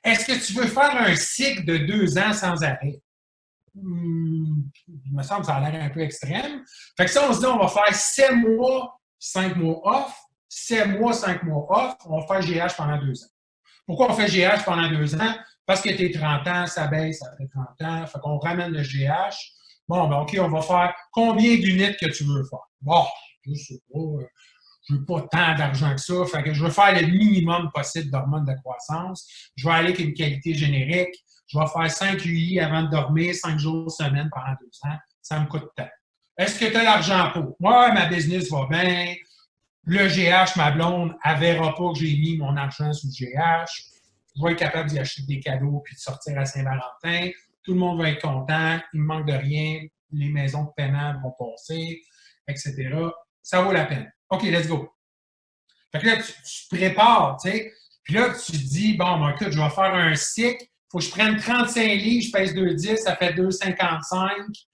Est-ce 0.03 0.25
que 0.25 0.45
tu 0.45 0.53
veux 0.53 0.67
faire 0.67 0.95
un 0.95 1.15
cycle 1.15 1.65
de 1.65 1.77
deux 1.77 2.17
ans 2.17 2.33
sans 2.33 2.63
arrêt? 2.63 3.01
Hmm, 3.75 4.63
il 4.87 5.13
me 5.13 5.23
semble 5.23 5.41
que 5.41 5.47
ça 5.47 5.55
a 5.55 5.69
l'air 5.69 5.83
un 5.83 5.89
peu 5.89 6.01
extrême. 6.01 6.63
Fait 6.97 7.05
que 7.05 7.11
ça, 7.11 7.29
on 7.29 7.33
se 7.33 7.39
dit, 7.39 7.45
on 7.45 7.57
va 7.57 7.67
faire 7.67 7.93
sept 7.93 8.35
mois, 8.35 8.99
cinq 9.17 9.55
mois 9.55 9.79
off, 9.83 10.15
sept 10.47 10.87
mois, 10.87 11.13
cinq 11.13 11.43
mois 11.43 11.65
off, 11.69 11.95
on 12.05 12.19
va 12.19 12.27
faire 12.27 12.41
GH 12.41 12.75
pendant 12.75 12.97
deux 12.97 13.23
ans. 13.23 13.29
Pourquoi 13.85 14.11
on 14.11 14.13
fait 14.13 14.27
GH 14.27 14.63
pendant 14.65 14.89
deux 14.89 15.15
ans? 15.15 15.35
Parce 15.65 15.81
que 15.81 15.89
tes 15.89 16.11
30 16.11 16.47
ans, 16.47 16.65
ça 16.67 16.87
baisse 16.87 17.21
après 17.23 17.47
30 17.47 17.81
ans, 17.83 18.07
fait 18.07 18.19
qu'on 18.19 18.39
ramène 18.39 18.71
le 18.71 18.81
GH. 18.81 19.35
Bon, 19.87 20.07
ben 20.07 20.17
OK, 20.17 20.37
on 20.39 20.49
va 20.49 20.61
faire 20.61 20.93
combien 21.11 21.55
d'unités 21.57 21.95
que 21.95 22.11
tu 22.11 22.23
veux 22.23 22.43
faire? 22.43 22.59
Bon, 22.81 23.05
je 23.45 23.53
sais 23.53 23.81
pas, 23.91 23.99
je 24.89 24.95
veux 24.95 25.05
pas 25.05 25.21
tant 25.31 25.55
d'argent 25.55 25.93
que 25.93 26.01
ça, 26.01 26.41
que 26.41 26.53
je 26.53 26.63
veux 26.63 26.71
faire 26.71 26.99
le 26.99 27.07
minimum 27.07 27.69
possible 27.71 28.09
d'hormones 28.09 28.45
de 28.45 28.53
croissance. 28.55 29.51
Je 29.55 29.67
vais 29.67 29.73
aller 29.73 29.89
avec 29.89 29.99
une 29.99 30.13
qualité 30.13 30.55
générique. 30.55 31.13
Je 31.47 31.59
vais 31.59 31.65
faire 31.67 31.91
5 31.91 32.25
UI 32.25 32.59
avant 32.59 32.83
de 32.83 32.89
dormir, 32.89 33.35
5 33.35 33.59
jours 33.59 33.91
semaine 33.91 34.29
pendant 34.33 34.55
deux 34.59 34.89
ans. 34.89 34.97
Ça 35.21 35.39
me 35.39 35.45
coûte 35.45 35.69
tant. 35.75 35.87
Est-ce 36.37 36.59
que 36.59 36.65
tu 36.65 36.75
as 36.75 36.83
l'argent 36.83 37.31
pour? 37.33 37.55
Moi, 37.59 37.91
ma 37.91 38.07
business 38.07 38.49
va 38.49 38.65
bien. 38.67 39.13
Le 39.83 40.07
GH, 40.07 40.57
ma 40.57 40.71
blonde, 40.71 41.15
elle 41.23 41.37
verra 41.37 41.75
pas 41.75 41.93
que 41.93 41.99
j'ai 41.99 42.17
mis 42.17 42.37
mon 42.37 42.57
argent 42.57 42.91
sur 42.91 43.09
le 43.09 43.13
GH. 43.13 43.69
Je 44.35 44.43
vais 44.43 44.53
être 44.53 44.59
capable 44.59 44.89
d'y 44.89 44.97
acheter 44.97 45.21
des 45.23 45.39
cadeaux 45.39 45.81
puis 45.85 45.95
de 45.95 45.99
sortir 45.99 46.37
à 46.39 46.45
Saint-Valentin. 46.45 47.29
Tout 47.63 47.73
le 47.73 47.79
monde 47.79 48.01
va 48.01 48.09
être 48.09 48.21
content. 48.21 48.79
Il 48.93 49.01
me 49.01 49.05
manque 49.05 49.27
de 49.27 49.33
rien. 49.33 49.81
Les 50.11 50.29
maisons 50.29 50.63
de 50.63 50.69
paiement 50.75 51.13
vont 51.21 51.33
passer, 51.37 52.01
etc. 52.47 52.89
Ça 53.43 53.61
vaut 53.61 53.71
la 53.71 53.85
peine. 53.85 54.11
OK, 54.29 54.43
let's 54.43 54.67
go. 54.67 54.93
Fait 55.91 55.99
que 55.99 56.05
là, 56.05 56.17
tu, 56.17 56.31
te 56.69 56.75
prépares, 56.75 57.37
tu 57.41 57.49
sais. 57.49 57.73
Puis 58.03 58.13
là, 58.13 58.29
tu 58.33 58.51
te 58.51 58.57
dis, 58.57 58.95
bon, 58.95 59.19
ben, 59.19 59.31
écoute, 59.31 59.51
je 59.51 59.59
vais 59.59 59.69
faire 59.69 59.93
un 59.93 60.15
cycle. 60.15 60.65
Faut 60.91 60.99
que 60.99 61.05
je 61.05 61.11
prenne 61.11 61.37
35 61.37 61.83
livres, 61.83 62.25
je 62.25 62.31
pèse 62.31 62.55
2,10, 62.55 62.97
ça 62.97 63.15
fait 63.15 63.33
2,55. 63.33 64.65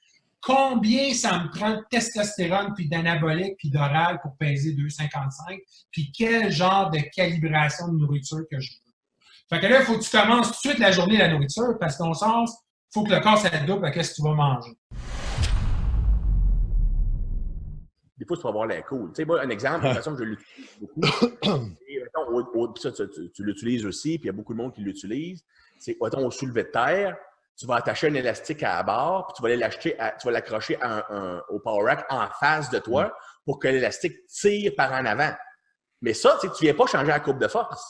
Combien 0.42 1.14
ça 1.14 1.40
me 1.40 1.50
prend 1.50 1.72
de 1.72 1.84
testostérone, 1.90 2.74
puis 2.76 2.88
d'anabolique, 2.88 3.58
puis 3.58 3.70
d'oral 3.70 4.20
pour 4.22 4.38
peser 4.38 4.74
2,55? 4.74 5.60
Puis 5.92 6.12
quel 6.16 6.52
genre 6.52 6.90
de 6.92 7.00
calibration 7.14 7.88
de 7.90 7.98
nourriture 7.98 8.44
que 8.50 8.60
je 8.60 8.72
veux? 8.72 8.94
Fait 9.50 9.60
que 9.60 9.68
là, 9.68 9.80
il 9.80 9.86
faut 9.86 9.98
que 9.98 10.04
tu 10.04 10.10
commences 10.10 10.48
tout 10.48 10.54
de 10.54 10.74
suite 10.74 10.80
la 10.80 10.92
journée 10.92 11.16
de 11.16 11.20
la 11.20 11.30
nourriture, 11.30 11.78
parce 11.80 11.98
qu'en 11.98 12.14
sens, 12.14 12.52
il 12.52 12.94
faut 12.94 13.04
que 13.04 13.12
le 13.12 13.20
corps 13.20 13.38
s'adapte 13.38 13.84
à 13.84 14.04
ce 14.04 14.10
que 14.10 14.16
tu 14.16 14.22
vas 14.22 14.34
manger. 14.34 14.72
Des 18.18 18.26
fois, 18.26 18.38
tu 18.38 18.44
vas 18.44 18.50
avoir 18.50 18.66
l'air 18.66 18.86
cool. 18.86 19.10
Tu 19.10 19.16
sais, 19.16 19.26
moi, 19.26 19.42
un 19.42 19.50
exemple, 19.50 19.82
de 19.84 19.88
toute 19.88 19.98
façon, 19.98 20.16
je 20.18 20.24
l'utilise 20.24 20.70
beaucoup. 20.80 21.02
Et, 21.88 22.00
mettons, 22.02 22.28
au- 22.30 22.50
au- 22.64 22.68
puis 22.70 22.82
ça, 22.82 22.92
tu, 22.92 23.10
tu- 23.10 23.32
tu 23.32 23.44
l'utilises 23.44 23.86
aussi, 23.86 24.18
puis 24.18 24.24
il 24.24 24.28
y 24.28 24.30
a 24.30 24.34
beaucoup 24.34 24.54
de 24.54 24.58
monde 24.60 24.74
qui 24.74 24.82
l'utilise. 24.82 25.44
C'est, 25.78 25.98
mettons, 26.02 26.26
au 26.26 26.32
soulevé 26.32 26.64
de 26.64 26.70
terre, 26.70 27.18
tu 27.58 27.66
vas 27.66 27.76
attacher 27.76 28.08
un 28.08 28.14
élastique 28.14 28.64
à 28.64 28.76
la 28.78 28.84
barre, 28.84 29.28
puis 29.28 29.34
tu 29.36 29.42
vas 29.42 29.48
aller 29.50 29.58
l'acheter 29.58 30.00
à- 30.00 30.12
tu 30.12 30.28
vas 30.28 30.32
l'accrocher 30.32 30.78
à 30.82 30.98
un- 30.98 31.04
un- 31.10 31.44
au 31.50 31.60
power 31.60 31.84
rack 31.86 32.06
en 32.10 32.28
face 32.40 32.70
de 32.70 32.80
toi 32.80 33.16
pour 33.46 33.60
que 33.60 33.68
l'élastique 33.68 34.26
tire 34.28 34.74
par 34.76 34.92
en 34.94 35.06
avant. 35.06 35.32
Mais 36.02 36.14
ça, 36.14 36.38
tu 36.42 36.48
ne 36.48 36.52
viens 36.60 36.74
pas 36.74 36.86
changer 36.86 37.08
la 37.08 37.20
courbe 37.20 37.40
de 37.40 37.48
force. 37.48 37.84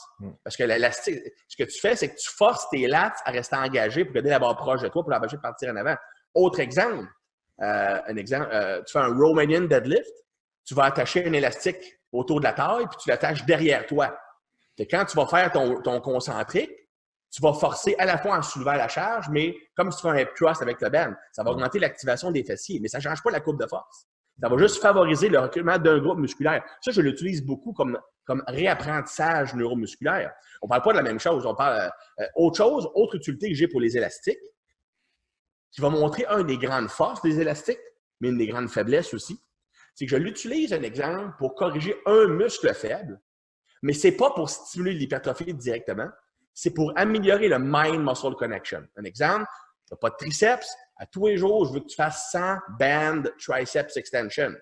Parce 0.44 0.56
que 0.56 0.62
l'élastique, 0.64 1.18
ce 1.48 1.56
que 1.56 1.64
tu 1.68 1.78
fais, 1.80 1.96
c'est 1.96 2.08
que 2.08 2.16
tu 2.16 2.30
forces 2.30 2.68
tes 2.70 2.86
lats 2.86 3.12
à 3.24 3.30
rester 3.30 3.56
engagés 3.56 4.04
pour 4.04 4.14
garder 4.14 4.30
la 4.30 4.38
barre 4.38 4.56
proche 4.56 4.80
de 4.82 4.88
toi 4.88 5.02
pour 5.02 5.10
l'empêcher 5.10 5.36
de 5.36 5.42
partir 5.42 5.70
en 5.72 5.76
avant. 5.76 5.96
Autre 6.34 6.60
exemple, 6.60 7.06
euh, 7.62 8.00
un 8.06 8.16
exemple, 8.16 8.48
euh, 8.52 8.82
tu 8.82 8.92
fais 8.92 8.98
un 8.98 9.14
Romanian 9.14 9.62
deadlift, 9.62 10.12
tu 10.64 10.74
vas 10.74 10.84
attacher 10.84 11.26
un 11.26 11.32
élastique 11.32 12.00
autour 12.12 12.40
de 12.40 12.44
la 12.44 12.52
taille, 12.52 12.86
puis 12.86 12.98
tu 13.02 13.08
l'attaches 13.08 13.44
derrière 13.46 13.86
toi. 13.86 14.16
Et 14.78 14.86
quand 14.86 15.04
tu 15.04 15.16
vas 15.16 15.26
faire 15.26 15.50
ton, 15.52 15.80
ton 15.80 16.00
concentrique, 16.00 16.70
tu 17.30 17.42
vas 17.42 17.52
forcer 17.52 17.94
à 17.98 18.06
la 18.06 18.18
fois 18.18 18.38
en 18.38 18.42
soulevant 18.42 18.74
la 18.74 18.88
charge, 18.88 19.28
mais 19.30 19.56
comme 19.74 19.90
si 19.90 19.98
tu 19.98 20.02
fais 20.02 20.08
un 20.08 20.18
hip 20.18 20.28
thrust 20.36 20.62
avec 20.62 20.80
le 20.80 20.88
band, 20.88 21.12
ça 21.32 21.42
va 21.42 21.50
augmenter 21.50 21.78
l'activation 21.78 22.30
des 22.30 22.44
fessiers, 22.44 22.78
mais 22.80 22.88
ça 22.88 22.98
ne 22.98 23.02
change 23.02 23.22
pas 23.22 23.30
la 23.30 23.40
courbe 23.40 23.60
de 23.60 23.66
force. 23.66 24.06
Ça 24.40 24.48
va 24.48 24.58
juste 24.58 24.82
favoriser 24.82 25.28
le 25.28 25.38
reculement 25.38 25.78
d'un 25.78 25.98
groupe 25.98 26.18
musculaire. 26.18 26.62
Ça, 26.82 26.90
je 26.90 27.00
l'utilise 27.00 27.42
beaucoup 27.42 27.72
comme, 27.72 27.98
comme 28.26 28.42
réapprentissage 28.46 29.54
neuromusculaire. 29.54 30.32
On 30.60 30.66
ne 30.66 30.68
parle 30.68 30.82
pas 30.82 30.92
de 30.92 30.96
la 30.98 31.02
même 31.02 31.18
chose. 31.18 31.46
On 31.46 31.54
parle 31.54 31.90
euh, 32.20 32.26
autre 32.34 32.58
chose, 32.58 32.88
autre 32.94 33.16
utilité 33.16 33.48
que 33.48 33.54
j'ai 33.54 33.66
pour 33.66 33.80
les 33.80 33.96
élastiques, 33.96 34.38
qui 35.76 35.82
va 35.82 35.90
montrer 35.90 36.24
un 36.26 36.42
des 36.42 36.56
grandes 36.56 36.88
forces 36.88 37.20
des 37.20 37.38
élastiques, 37.38 37.78
mais 38.20 38.30
une 38.30 38.38
des 38.38 38.46
grandes 38.46 38.70
faiblesses 38.70 39.12
aussi. 39.12 39.38
C'est 39.94 40.06
que 40.06 40.10
je 40.10 40.16
l'utilise, 40.16 40.72
un 40.72 40.82
exemple, 40.82 41.34
pour 41.38 41.54
corriger 41.54 41.94
un 42.06 42.28
muscle 42.28 42.72
faible, 42.72 43.20
mais 43.82 43.92
ce 43.92 44.06
n'est 44.06 44.16
pas 44.16 44.30
pour 44.30 44.48
stimuler 44.48 44.94
l'hypertrophie 44.94 45.52
directement, 45.52 46.08
c'est 46.54 46.70
pour 46.70 46.94
améliorer 46.96 47.48
le 47.48 47.58
mind-muscle 47.58 48.36
connection. 48.36 48.86
Un 48.96 49.04
exemple, 49.04 49.44
tu 49.86 49.92
n'as 49.92 49.98
pas 49.98 50.08
de 50.08 50.16
triceps, 50.16 50.66
à 50.96 51.04
tous 51.04 51.26
les 51.26 51.36
jours, 51.36 51.66
je 51.66 51.74
veux 51.74 51.80
que 51.80 51.88
tu 51.88 51.96
fasses 51.96 52.30
100 52.32 52.56
bands 52.80 53.22
triceps 53.38 53.98
extension. 53.98 54.54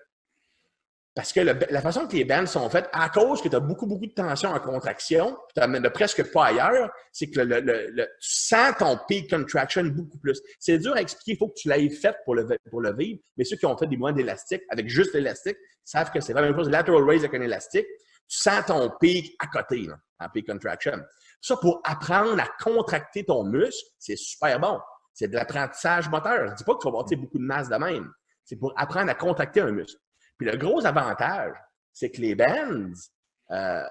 Parce 1.15 1.31
que 1.31 1.39
la 1.39 1.81
façon 1.81 2.07
que 2.07 2.15
les 2.17 2.25
bands 2.25 2.45
sont 2.45 2.69
faites, 2.69 2.89
à 2.91 3.07
cause 3.07 3.41
que 3.41 3.47
tu 3.47 3.55
as 3.55 3.61
beaucoup, 3.61 3.87
beaucoup 3.87 4.05
de 4.05 4.11
tension 4.11 4.49
en 4.49 4.59
contraction, 4.59 5.37
tu 5.55 5.65
n'as 5.65 5.89
presque 5.89 6.29
pas 6.29 6.47
ailleurs, 6.47 6.91
c'est 7.13 7.29
que 7.29 7.39
tu 7.39 8.05
sens 8.19 8.75
ton 8.77 8.99
peak 9.07 9.29
contraction 9.29 9.85
beaucoup 9.85 10.17
plus. 10.17 10.41
C'est 10.59 10.77
dur 10.77 10.93
à 10.93 11.01
expliquer, 11.01 11.31
il 11.31 11.37
faut 11.37 11.47
que 11.47 11.53
tu 11.57 11.69
l'aies 11.69 11.89
fait 11.89 12.17
pour 12.25 12.35
le, 12.35 12.45
pour 12.69 12.81
le 12.81 12.93
vivre, 12.93 13.21
mais 13.37 13.45
ceux 13.45 13.55
qui 13.55 13.65
ont 13.65 13.77
fait 13.77 13.87
des 13.87 13.95
mouvements 13.95 14.13
d'élastique 14.13 14.63
avec 14.69 14.89
juste 14.89 15.13
l'élastique 15.13 15.55
savent 15.85 16.11
que 16.11 16.19
c'est 16.19 16.33
la 16.33 16.41
même 16.41 16.53
chose. 16.53 16.69
Lateral 16.69 17.03
raise 17.05 17.23
avec 17.23 17.39
un 17.39 17.43
élastique, 17.43 17.87
tu 18.27 18.37
sens 18.37 18.65
ton 18.65 18.91
peak 18.99 19.37
à 19.39 19.47
côté, 19.47 19.87
en 20.19 20.27
peak 20.27 20.47
contraction. 20.47 21.01
Ça, 21.39 21.55
pour 21.55 21.79
apprendre 21.85 22.41
à 22.41 22.47
contracter 22.61 23.23
ton 23.23 23.45
muscle, 23.45 23.87
c'est 23.99 24.17
super 24.17 24.59
bon. 24.59 24.79
C'est 25.13 25.29
de 25.29 25.35
l'apprentissage 25.35 26.09
moteur. 26.09 26.47
Je 26.47 26.51
ne 26.51 26.57
dis 26.57 26.63
pas 26.65 26.73
qu'il 26.73 26.81
faut 26.81 26.89
avoir 26.89 27.05
beaucoup 27.05 27.37
de 27.37 27.43
masse 27.43 27.69
de 27.69 27.77
même. 27.77 28.11
C'est 28.43 28.57
pour 28.57 28.73
apprendre 28.75 29.09
à 29.09 29.15
contracter 29.15 29.61
un 29.61 29.71
muscle. 29.71 29.97
Puis 30.37 30.47
le 30.47 30.57
gros 30.57 30.85
avantage, 30.85 31.55
c'est 31.93 32.11
que 32.11 32.21
les 32.21 32.35
bands 32.35 32.91
euh, 33.51 33.83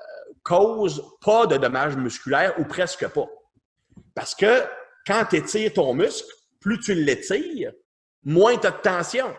causent 0.42 1.02
pas 1.20 1.46
de 1.46 1.56
dommages 1.56 1.96
musculaires 1.96 2.58
ou 2.58 2.64
presque 2.64 3.06
pas. 3.08 3.26
Parce 4.14 4.34
que 4.34 4.62
quand 5.06 5.24
tu 5.30 5.36
étires 5.36 5.72
ton 5.72 5.94
muscle, 5.94 6.30
plus 6.60 6.78
tu 6.80 6.94
l'étires, 6.94 7.72
moins 8.22 8.56
tu 8.56 8.66
as 8.66 8.70
de 8.70 8.80
tension. 8.80 9.34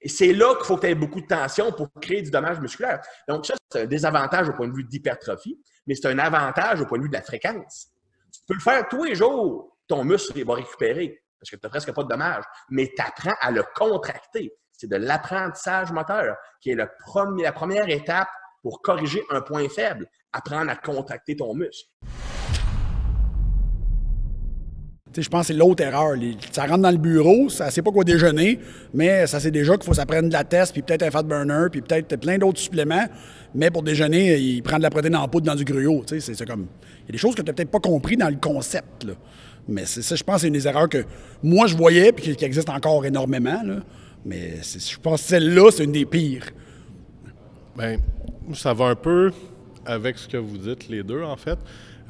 Et 0.00 0.08
c'est 0.08 0.32
là 0.32 0.54
qu'il 0.56 0.66
faut 0.66 0.76
que 0.76 0.82
tu 0.82 0.86
aies 0.88 0.94
beaucoup 0.94 1.20
de 1.20 1.26
tension 1.26 1.72
pour 1.72 1.90
créer 2.00 2.22
du 2.22 2.30
dommage 2.30 2.60
musculaire. 2.60 3.00
Donc, 3.28 3.46
ça, 3.46 3.54
c'est 3.70 3.82
un 3.82 3.86
désavantage 3.86 4.48
au 4.48 4.52
point 4.52 4.68
de 4.68 4.74
vue 4.74 4.84
d'hypertrophie, 4.84 5.58
mais 5.86 5.94
c'est 5.94 6.08
un 6.08 6.18
avantage 6.18 6.80
au 6.80 6.86
point 6.86 6.98
de 6.98 7.04
vue 7.04 7.08
de 7.08 7.14
la 7.14 7.22
fréquence. 7.22 7.88
Tu 8.32 8.40
peux 8.46 8.54
le 8.54 8.60
faire 8.60 8.86
tous 8.88 9.04
les 9.04 9.14
jours 9.14 9.76
ton 9.88 10.04
muscle 10.04 10.44
va 10.44 10.54
récupérer 10.54 11.22
parce 11.38 11.50
que 11.50 11.56
tu 11.56 11.60
n'as 11.64 11.70
presque 11.70 11.92
pas 11.92 12.02
de 12.02 12.08
dommages. 12.08 12.44
Mais 12.70 12.92
tu 12.94 13.02
apprends 13.02 13.36
à 13.40 13.50
le 13.50 13.64
contracter. 13.74 14.52
C'est 14.76 14.90
de 14.90 14.96
l'apprentissage 14.96 15.90
moteur 15.90 16.36
qui 16.60 16.70
est 16.70 16.74
le 16.74 16.88
premier, 17.06 17.44
la 17.44 17.52
première 17.52 17.88
étape 17.88 18.28
pour 18.62 18.82
corriger 18.82 19.22
un 19.30 19.40
point 19.40 19.68
faible. 19.68 20.06
Apprendre 20.32 20.70
à 20.70 20.76
contracter 20.76 21.36
ton 21.36 21.54
muscle. 21.54 21.88
je 25.22 25.28
pense 25.30 25.42
que 25.42 25.46
c'est 25.46 25.58
l'autre 25.58 25.82
erreur. 25.82 26.14
ça 26.52 26.66
rentre 26.66 26.82
dans 26.82 26.90
le 26.90 26.98
bureau, 26.98 27.48
ça 27.48 27.70
sait 27.70 27.80
pas 27.80 27.90
quoi 27.90 28.04
déjeuner, 28.04 28.58
mais 28.92 29.26
ça 29.26 29.40
sait 29.40 29.50
déjà 29.50 29.74
qu'il 29.76 29.84
faut 29.84 29.94
s'apprendre 29.94 30.28
de 30.28 30.32
la 30.32 30.44
test, 30.44 30.72
puis 30.72 30.82
peut-être 30.82 31.02
un 31.02 31.10
fat 31.10 31.22
burner, 31.22 31.68
puis 31.70 31.80
peut-être 31.80 32.16
plein 32.16 32.36
d'autres 32.36 32.58
suppléments. 32.60 33.06
Mais 33.54 33.70
pour 33.70 33.82
déjeuner, 33.82 34.36
il 34.36 34.62
prend 34.62 34.76
de 34.76 34.82
la 34.82 34.90
protéine 34.90 35.16
en 35.16 35.26
poudre 35.28 35.46
dans 35.46 35.54
du 35.54 35.64
gruau. 35.64 36.04
C'est, 36.06 36.46
comme... 36.46 36.66
Il 37.04 37.06
y 37.06 37.10
a 37.10 37.12
des 37.12 37.18
choses 37.18 37.34
que 37.34 37.40
tu 37.40 37.46
n'as 37.46 37.54
peut-être 37.54 37.70
pas 37.70 37.80
compris 37.80 38.18
dans 38.18 38.28
le 38.28 38.36
concept. 38.36 39.06
Mais 39.68 39.86
c'est 39.86 40.02
ça, 40.02 40.16
je 40.16 40.22
pense, 40.22 40.42
c'est 40.42 40.48
une 40.48 40.52
des 40.52 40.68
erreurs 40.68 40.88
que 40.88 41.04
moi, 41.42 41.66
je 41.66 41.76
voyais, 41.76 42.12
puis 42.12 42.36
qui 42.36 42.44
existe 42.44 42.68
encore 42.68 43.06
énormément. 43.06 43.62
Mais 44.26 44.60
je 44.60 44.98
pense 44.98 45.22
que 45.22 45.28
celle-là, 45.28 45.70
c'est 45.70 45.84
une 45.84 45.92
des 45.92 46.04
pires. 46.04 46.50
Bien, 47.78 47.98
ça 48.54 48.74
va 48.74 48.86
un 48.86 48.96
peu 48.96 49.30
avec 49.84 50.18
ce 50.18 50.26
que 50.26 50.36
vous 50.36 50.58
dites, 50.58 50.88
les 50.88 51.04
deux, 51.04 51.22
en 51.22 51.36
fait. 51.36 51.56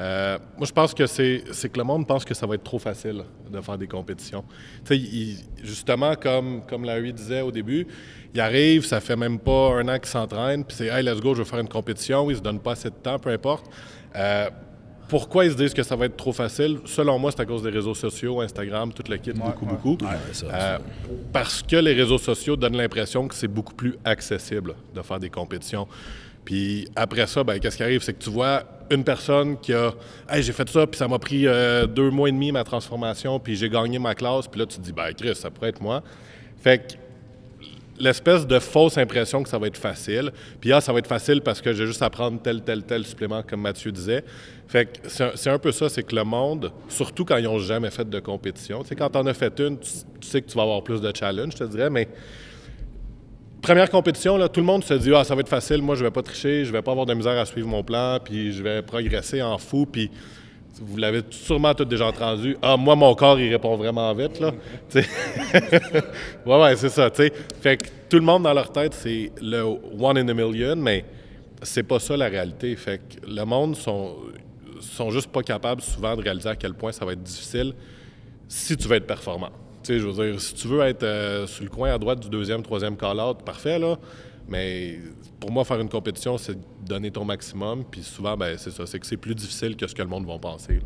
Euh, 0.01 0.39
moi, 0.57 0.67
je 0.67 0.73
pense 0.73 0.95
que 0.95 1.07
c'est 1.07 1.43
que 1.43 1.79
le 1.79 1.85
monde 1.85 2.07
pense 2.07 2.25
que 2.25 2.33
ça 2.33 2.47
va 2.47 2.55
être 2.55 2.65
trop 2.65 2.79
facile 2.79 3.23
de 3.51 3.61
faire 3.61 3.77
des 3.77 3.87
compétitions. 3.87 4.45
Justement, 5.63 6.15
comme, 6.15 6.63
comme 6.67 6.85
Larry 6.85 7.13
disait 7.13 7.43
au 7.43 7.51
début, 7.51 7.87
il 8.33 8.41
arrive, 8.41 8.87
ça 8.87 9.01
fait 9.01 9.17
même 9.17 9.39
pas 9.39 9.75
un 9.75 9.87
an 9.89 9.99
qu'il 9.99 10.09
s'entraîne, 10.09 10.65
puis 10.65 10.75
c'est 10.75 10.87
Hey, 10.87 11.03
let's 11.03 11.21
go, 11.21 11.35
je 11.35 11.41
veux 11.41 11.45
faire 11.45 11.61
une 11.61 11.69
compétition. 11.69 12.31
Il 12.31 12.37
se 12.37 12.43
donne 12.43 12.61
pas 12.61 12.73
assez 12.73 12.89
de 12.89 12.95
temps, 12.95 13.19
peu 13.19 13.29
importe. 13.31 13.67
Euh, 14.15 14.49
pourquoi 15.09 15.45
ils 15.45 15.53
se 15.53 15.57
disent 15.57 15.75
que 15.75 15.83
ça 15.83 15.97
va 15.97 16.07
être 16.07 16.17
trop 16.17 16.33
facile? 16.33 16.79
Selon 16.85 17.19
moi, 17.19 17.31
c'est 17.31 17.41
à 17.41 17.47
cause 17.47 17.63
des 17.63 17.71
réseaux 17.71 17.95
sociaux, 17.95 18.41
Instagram, 18.41 18.93
tout 18.93 19.05
le 19.09 19.17
kit, 19.17 19.33
beaucoup, 19.33 19.67
beaucoup. 19.67 19.99
Euh, 20.45 20.79
parce 21.33 21.63
que 21.63 21.77
les 21.77 21.93
réseaux 21.93 22.19
sociaux 22.19 22.57
donnent 22.57 22.77
l'impression 22.77 23.29
que 23.29 23.35
c'est 23.35 23.49
beaucoup 23.49 23.75
plus 23.75 23.97
accessible 24.05 24.75
de 24.95 25.03
faire 25.03 25.19
des 25.19 25.31
compétitions. 25.31 25.87
Puis 26.45 26.89
après 26.95 27.27
ça, 27.27 27.43
ben, 27.45 27.59
qu'est-ce 27.59 27.77
qui 27.77 27.83
arrive? 27.83 28.03
C'est 28.03 28.15
que 28.15 28.23
tu 28.23 28.31
vois 28.31 28.63
une 28.91 29.03
personne 29.05 29.59
qui 29.59 29.73
a 29.73 29.93
Hey, 30.29 30.43
j'ai 30.43 30.53
fait 30.53 30.69
ça, 30.69 30.87
puis 30.87 30.97
ça 30.97 31.09
m'a 31.09 31.19
pris 31.19 31.47
euh, 31.47 31.87
deux 31.87 32.11
mois 32.11 32.29
et 32.29 32.33
demi 32.33 32.53
ma 32.53 32.65
transformation, 32.65 33.39
puis 33.41 33.57
j'ai 33.57 33.69
gagné 33.69 33.99
ma 33.99 34.15
classe, 34.15 34.47
puis 34.47 34.61
là, 34.61 34.67
tu 34.67 34.77
te 34.77 34.83
dis, 34.83 34.93
ben, 34.93 35.13
Chris, 35.13 35.35
ça 35.35 35.51
pourrait 35.51 35.71
être 35.71 35.81
moi. 35.81 36.03
Fait 36.63 36.79
que 36.79 37.06
l'espèce 37.99 38.47
de 38.47 38.59
fausse 38.59 38.99
impression 38.99 39.43
que 39.43 39.49
ça 39.49 39.59
va 39.59 39.67
être 39.67 39.77
facile. 39.77 40.33
Puis 40.61 40.73
ah, 40.73 40.81
ça 40.81 40.93
va 40.93 40.99
être 40.99 41.07
facile 41.07 41.41
parce 41.41 41.61
que 41.61 41.73
j'ai 41.73 41.87
juste 41.87 42.03
à 42.03 42.11
prendre 42.11 42.41
tel, 42.41 42.63
tel, 42.63 42.83
tel 42.83 43.05
supplément, 43.05 43.43
comme 43.43 43.61
Mathieu 43.61 43.93
disait. 43.93 44.25
Fait 44.69 44.87
que 44.87 45.09
c'est 45.09 45.51
un, 45.51 45.59
peu 45.59 45.73
ça, 45.73 45.89
c'est 45.89 46.03
que 46.03 46.15
le 46.15 46.25
monde, 46.25 46.73
surtout 46.89 47.25
quand 47.25 47.37
ils 47.37 47.45
n'ont 47.45 47.59
jamais 47.59 47.91
fait 47.91 48.09
de 48.09 48.19
compétition, 48.19 48.83
tu 48.83 48.97
quand 48.97 49.11
tu 49.11 49.19
en 49.19 49.27
as 49.27 49.35
fait 49.35 49.59
une, 49.61 49.79
tu, 49.79 49.89
sais 50.21 50.43
que 50.43 50.49
tu 50.49 50.57
vas 50.57 50.63
avoir 50.63 50.83
plus 50.83 51.01
de 51.01 51.13
challenge, 51.15 51.53
je 51.53 51.59
te 51.59 51.65
dirais, 51.65 51.89
mais 51.89 52.09
première 53.63 53.89
compétition, 53.91 54.37
là, 54.37 54.49
tout 54.49 54.61
le 54.61 54.67
monde 54.67 54.83
se 54.83 54.95
dit 54.95 55.15
Ah, 55.15 55.23
ça 55.23 55.35
va 55.35 55.43
être 55.43 55.49
facile, 55.49 55.83
moi 55.83 55.95
je 55.95 56.05
vais 56.05 56.11
pas 56.11 56.23
tricher, 56.23 56.65
je 56.65 56.73
vais 56.73 56.83
pas 56.83 56.91
avoir 56.91 57.07
de 57.07 57.15
misère 57.15 57.39
à 57.39 57.47
suivre 57.47 57.69
mon 57.69 57.85
plan, 57.85 58.19
puis 58.23 58.53
je 58.53 58.63
vais 58.63 58.83
progresser 58.83 59.41
en 59.41 59.57
fou, 59.59 59.87
puis 59.87 60.11
vous 60.81 60.97
l'avez 60.97 61.23
sûrement 61.31 61.75
tous 61.75 61.85
déjà 61.85 62.07
entendu. 62.07 62.57
Ah, 62.61 62.77
moi, 62.77 62.95
mon 62.97 63.15
corps, 63.15 63.39
il 63.41 63.51
répond 63.51 63.77
vraiment 63.77 64.13
vite, 64.15 64.41
là. 64.41 64.53
ouais, 66.47 66.61
ouais, 66.61 66.77
c'est 66.77 66.89
ça, 66.89 67.11
tu 67.11 67.23
sais. 67.23 67.33
Fait 67.61 67.77
que 67.77 67.87
tout 68.09 68.17
le 68.17 68.23
monde 68.23 68.43
dans 68.43 68.53
leur 68.53 68.71
tête, 68.71 68.95
c'est 68.95 69.33
le 69.41 69.63
one 69.63 70.19
in 70.19 70.29
a 70.29 70.35
million, 70.35 70.77
mais 70.77 71.05
c'est 71.63 71.83
pas 71.83 71.99
ça 71.99 72.17
la 72.17 72.29
réalité. 72.29 72.75
Fait 72.77 72.99
que 72.99 73.27
le 73.29 73.45
monde 73.45 73.77
sont, 73.77 74.17
sont 74.81 75.11
juste 75.11 75.29
pas 75.29 75.43
capables 75.43 75.81
souvent 75.81 76.15
de 76.17 76.23
réaliser 76.23 76.49
à 76.49 76.57
quel 76.57 76.75
point 76.75 76.93
ça 76.93 77.05
va 77.05 77.13
être 77.13 77.23
difficile 77.23 77.73
si 78.49 78.77
tu 78.77 78.87
veux 78.87 78.97
être 78.97 79.07
performant. 79.07 79.51
Tu 79.83 79.95
sais, 79.95 79.99
je 79.99 80.07
veux 80.07 80.31
dire, 80.31 80.41
si 80.41 80.55
tu 80.55 80.69
veux 80.69 80.81
être 80.83 81.03
euh, 81.03 81.47
sur 81.47 81.65
le 81.65 81.71
coin 81.71 81.93
à 81.93 81.99
droite 81.99 82.21
du 82.21 82.29
deuxième, 82.29 82.63
troisième 82.63 82.97
call-out, 82.97 83.39
parfait, 83.45 83.79
là. 83.79 83.97
Mais 84.49 84.99
pour 85.41 85.51
moi, 85.51 85.65
faire 85.65 85.81
une 85.81 85.89
compétition, 85.89 86.39
c'est 86.39 86.57
donner 86.85 87.11
ton 87.11 87.25
maximum. 87.25 87.85
Puis 87.91 88.03
souvent, 88.03 88.37
ben, 88.37 88.57
c'est 88.59 88.71
ça, 88.71 88.87
c'est 88.87 88.99
que 88.99 89.07
c'est 89.07 89.17
plus 89.17 89.35
difficile 89.35 89.77
que 89.77 89.87
ce 89.87 89.95
que 89.95 90.03
le 90.03 90.09
monde 90.09 90.27
va 90.27 90.39
penser. 90.39 90.81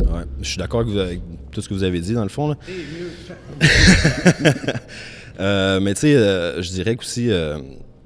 Ouais, 0.00 0.22
je 0.40 0.48
suis 0.48 0.58
d'accord 0.58 0.80
avec 0.80 1.20
tout 1.52 1.60
ce 1.60 1.68
que 1.68 1.74
vous 1.74 1.84
avez 1.84 2.00
dit, 2.00 2.14
dans 2.14 2.22
le 2.22 2.30
fond. 2.30 2.56
euh, 5.40 5.80
mais 5.80 5.94
tu 5.94 6.00
sais, 6.00 6.16
euh, 6.16 6.62
je 6.62 6.70
dirais 6.70 6.96
qu'aussi, 6.96 7.30
euh, 7.30 7.58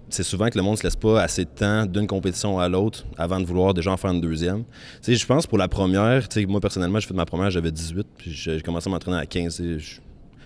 c'est 0.08 0.24
souvent 0.24 0.48
que 0.48 0.58
le 0.58 0.64
monde 0.64 0.72
ne 0.72 0.78
se 0.78 0.82
laisse 0.82 0.96
pas 0.96 1.22
assez 1.22 1.44
de 1.44 1.50
temps 1.50 1.86
d'une 1.86 2.08
compétition 2.08 2.58
à 2.58 2.68
l'autre 2.68 3.04
avant 3.16 3.40
de 3.40 3.46
vouloir 3.46 3.74
déjà 3.74 3.92
en 3.92 3.96
faire 3.96 4.10
une 4.10 4.20
deuxième. 4.20 4.64
Tu 5.02 5.02
sais, 5.02 5.14
je 5.14 5.26
pense 5.26 5.46
pour 5.46 5.58
la 5.58 5.68
première, 5.68 6.28
tu 6.28 6.40
sais, 6.40 6.46
moi 6.46 6.60
personnellement, 6.60 6.98
j'ai 6.98 7.06
fait 7.06 7.14
ma 7.14 7.26
première, 7.26 7.50
j'avais 7.50 7.70
18, 7.70 8.08
puis 8.16 8.32
j'ai 8.32 8.60
commencé 8.60 8.88
à 8.88 8.92
m'entraîner 8.92 9.18
à 9.18 9.26
15. 9.26 9.62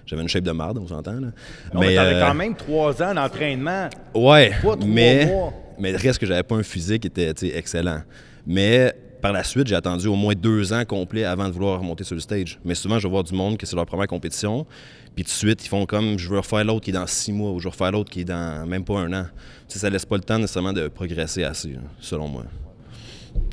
J'avais 0.09 0.23
une 0.23 0.29
shape 0.29 0.45
de 0.45 0.53
marde, 0.53 0.79
on 0.79 0.89
s'entend. 0.89 1.21
Là. 1.21 1.29
mais 1.75 1.95
t'avais 1.95 2.15
euh, 2.15 2.27
quand 2.27 2.35
même 2.35 2.55
trois 2.55 3.03
ans 3.03 3.15
d'entraînement. 3.15 3.91
Ouais, 4.15 4.53
mais, 4.87 5.31
mais 5.79 5.95
reste 5.95 6.19
que 6.19 6.27
j'avais 6.27 6.43
pas 6.43 6.55
un 6.57 6.63
physique 6.63 7.03
qui 7.03 7.09
était 7.09 7.57
excellent. 7.57 8.01
Mais 8.47 8.95
par 9.21 9.33
la 9.33 9.45
suite, 9.45 9.67
j'ai 9.67 9.75
attendu 9.75 10.07
au 10.07 10.15
moins 10.15 10.35
deux 10.35 10.73
ans 10.73 10.85
complets 10.87 11.25
avant 11.25 11.47
de 11.49 11.53
vouloir 11.53 11.79
remonter 11.79 12.05
sur 12.05 12.15
le 12.15 12.21
stage. 12.21 12.59
Mais 12.65 12.75
souvent, 12.75 12.99
je 12.99 13.07
vois 13.07 13.23
du 13.23 13.35
monde 13.35 13.59
que 13.59 13.67
c'est 13.67 13.77
leur 13.77 13.85
première 13.85 14.07
compétition, 14.07 14.67
puis 15.15 15.25
tout 15.25 15.31
de 15.31 15.35
suite, 15.35 15.65
ils 15.65 15.69
font 15.69 15.85
comme 15.85 16.19
je 16.19 16.29
veux 16.29 16.39
refaire 16.39 16.65
l'autre 16.65 16.85
qui 16.85 16.91
est 16.91 16.95
dans 16.95 17.07
six 17.07 17.33
mois 17.33 17.51
ou 17.51 17.59
je 17.59 17.65
veux 17.65 17.71
refaire 17.71 17.93
l'autre 17.93 18.11
qui 18.11 18.21
est 18.21 18.25
dans 18.25 18.67
même 18.67 18.85
pas 18.85 19.01
un 19.01 19.13
an. 19.13 19.27
Ça 19.67 19.79
ça 19.79 19.91
laisse 19.91 20.07
pas 20.07 20.17
le 20.17 20.23
temps 20.23 20.39
nécessairement 20.39 20.73
de 20.73 20.89
progresser 20.89 21.45
assez, 21.45 21.77
selon 22.01 22.29
moi. 22.29 22.45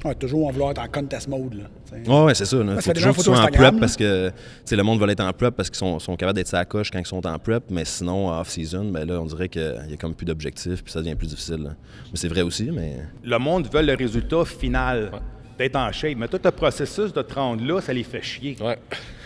Ouais, 0.03 0.13
toujours 0.15 0.47
en 0.47 0.51
vouloir 0.51 0.71
être 0.71 0.81
en 0.81 0.87
contest 0.87 1.27
mode. 1.27 1.55
Là, 1.55 2.23
ouais, 2.25 2.35
c'est 2.35 2.45
ça. 2.45 2.57
Il 2.57 2.81
faut 2.81 2.93
toujours 2.93 3.13
qu'ils 3.15 3.23
soient 3.23 3.41
en 3.41 3.47
prep 3.47 3.79
parce 3.79 3.95
que 3.95 4.31
le 4.71 4.83
monde 4.83 4.99
veut 4.99 5.09
être 5.09 5.23
en 5.23 5.33
prep 5.33 5.55
parce 5.55 5.69
qu'ils 5.69 5.77
sont, 5.77 5.99
sont, 5.99 6.15
capables 6.15 6.35
d'être 6.37 6.47
sa 6.47 6.63
coche 6.65 6.91
quand 6.91 6.99
ils 6.99 7.05
sont 7.05 7.25
en 7.25 7.39
prep, 7.39 7.63
mais 7.69 7.85
sinon, 7.85 8.29
off-season, 8.29 8.85
ben 8.91 9.05
là, 9.07 9.19
on 9.19 9.25
dirait 9.25 9.49
qu'il 9.49 9.87
y 9.89 9.93
a 9.93 9.97
comme 9.97 10.13
plus 10.13 10.25
d'objectifs 10.25 10.83
puis 10.83 10.91
ça 10.91 10.99
devient 10.99 11.15
plus 11.15 11.27
difficile. 11.27 11.75
Mais 12.11 12.17
c'est 12.17 12.27
vrai 12.27 12.41
aussi, 12.41 12.69
mais. 12.71 12.97
Le 13.23 13.37
monde 13.39 13.67
veut 13.71 13.81
le 13.81 13.95
résultat 13.95 14.45
final, 14.45 15.11
d'être 15.57 15.75
en 15.75 15.91
shape, 15.91 16.17
mais 16.17 16.27
tout 16.27 16.39
le 16.43 16.51
processus 16.51 17.13
de 17.13 17.21
te 17.21 17.33
rendre 17.33 17.65
là, 17.65 17.81
ça 17.81 17.93
les 17.93 18.03
fait 18.03 18.21
chier. 18.21 18.57
Ouais. 18.61 18.77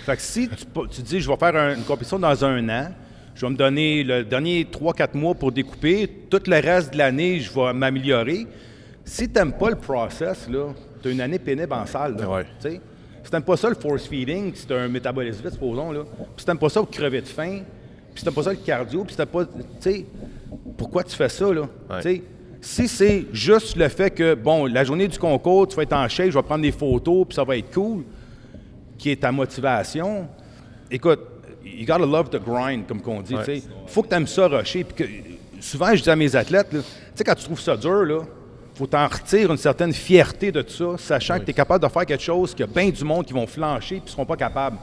Fait 0.05 0.15
que 0.15 0.21
si 0.21 0.47
tu, 0.47 0.65
tu 0.91 1.01
dis, 1.01 1.19
je 1.19 1.29
vais 1.29 1.37
faire 1.37 1.55
une 1.55 1.83
compétition 1.83 2.19
dans 2.19 2.45
un 2.45 2.69
an, 2.69 2.91
je 3.35 3.45
vais 3.45 3.51
me 3.51 3.57
donner 3.57 4.03
le 4.03 4.23
dernier 4.23 4.65
3-4 4.65 5.17
mois 5.17 5.33
pour 5.33 5.51
découper, 5.51 6.09
tout 6.29 6.41
le 6.45 6.59
reste 6.59 6.93
de 6.93 6.97
l'année, 6.97 7.39
je 7.39 7.51
vais 7.53 7.73
m'améliorer 7.73 8.47
si 9.09 9.27
tu 9.27 9.33
n'aimes 9.33 9.53
pas 9.53 9.71
le 9.71 9.75
process, 9.75 10.47
tu 11.01 11.07
as 11.07 11.11
une 11.11 11.21
année 11.21 11.39
pénible 11.39 11.73
en 11.73 11.85
salle. 11.85 12.15
Là, 12.15 12.43
Si 12.61 12.69
tu 12.69 12.79
n'aimes 13.33 13.43
pas 13.43 13.57
ça, 13.57 13.67
le 13.67 13.75
force 13.75 14.05
feeding, 14.05 14.53
si 14.53 14.67
tu 14.67 14.73
as 14.73 14.81
un 14.81 14.87
métabolisme 14.87 15.41
vite, 15.41 15.53
supposons, 15.53 15.91
là, 15.91 16.01
puis 16.03 16.27
si 16.37 16.45
tu 16.45 16.49
n'aimes 16.49 16.59
pas 16.59 16.69
ça, 16.69 16.81
crever 16.89 17.21
de 17.21 17.27
faim, 17.27 17.61
puis 18.13 18.17
si 18.17 18.23
tu 18.23 18.25
n'aimes 18.25 18.35
pas 18.35 18.43
ça, 18.43 18.51
le 18.51 18.57
cardio, 18.57 19.03
puis 19.03 19.15
si 19.15 19.25
pas. 19.25 19.45
Tu 19.45 19.51
sais, 19.79 20.05
pourquoi 20.77 21.03
tu 21.03 21.15
fais 21.15 21.27
ça, 21.29 21.51
là? 21.51 21.67
Ouais. 21.89 22.21
Si 22.61 22.87
c'est 22.87 23.25
juste 23.33 23.77
le 23.77 23.87
fait 23.87 24.11
que, 24.11 24.35
bon, 24.35 24.65
la 24.65 24.83
journée 24.83 25.07
du 25.07 25.17
concours, 25.17 25.67
tu 25.67 25.75
vas 25.75 25.83
être 25.83 25.93
en 25.93 26.07
shape, 26.07 26.29
je 26.29 26.37
vais 26.37 26.43
prendre 26.43 26.61
des 26.61 26.71
photos, 26.71 27.25
puis 27.27 27.35
ça 27.35 27.43
va 27.43 27.57
être 27.57 27.73
cool, 27.73 28.03
qui 28.97 29.11
est 29.11 29.21
ta 29.21 29.31
motivation, 29.31 30.27
écoute, 30.91 31.21
you 31.63 31.85
gotta 31.85 32.05
love 32.05 32.29
the 32.29 32.39
grind, 32.43 32.85
comme 32.85 33.01
qu'on 33.01 33.21
dit. 33.21 33.35
Ouais. 33.35 33.45
tu 33.45 33.59
sais. 33.61 33.67
faut 33.87 34.03
que 34.03 34.09
tu 34.09 34.15
aimes 34.15 34.27
ça 34.27 34.47
rusher. 34.47 34.83
Puis 34.83 35.05
que, 35.05 35.61
souvent, 35.61 35.95
je 35.95 36.03
dis 36.03 36.09
à 36.09 36.15
mes 36.15 36.35
athlètes, 36.35 36.73
là, 36.73 36.81
tu 36.81 36.85
sais, 37.15 37.23
quand 37.23 37.35
tu 37.35 37.45
trouves 37.45 37.61
ça 37.61 37.75
dur, 37.75 38.03
là, 38.03 38.19
faut 38.79 38.87
t'en 38.87 39.07
retirer 39.07 39.43
une 39.43 39.57
certaine 39.57 39.91
fierté 39.91 40.53
de 40.53 40.61
tout 40.61 40.71
ça, 40.71 40.97
sachant 40.97 41.37
que 41.37 41.43
tu 41.43 41.51
es 41.51 41.53
capable 41.53 41.83
de 41.83 41.91
faire 41.91 42.05
quelque 42.05 42.23
chose 42.23 42.51
qu'il 42.51 42.65
y 42.65 42.69
a 42.69 42.71
bien 42.71 42.89
du 42.89 43.03
monde 43.03 43.25
qui 43.25 43.33
vont 43.33 43.45
flancher 43.45 43.97
et 43.97 44.01
ne 44.01 44.07
seront 44.07 44.25
pas 44.25 44.37
capables. 44.37 44.77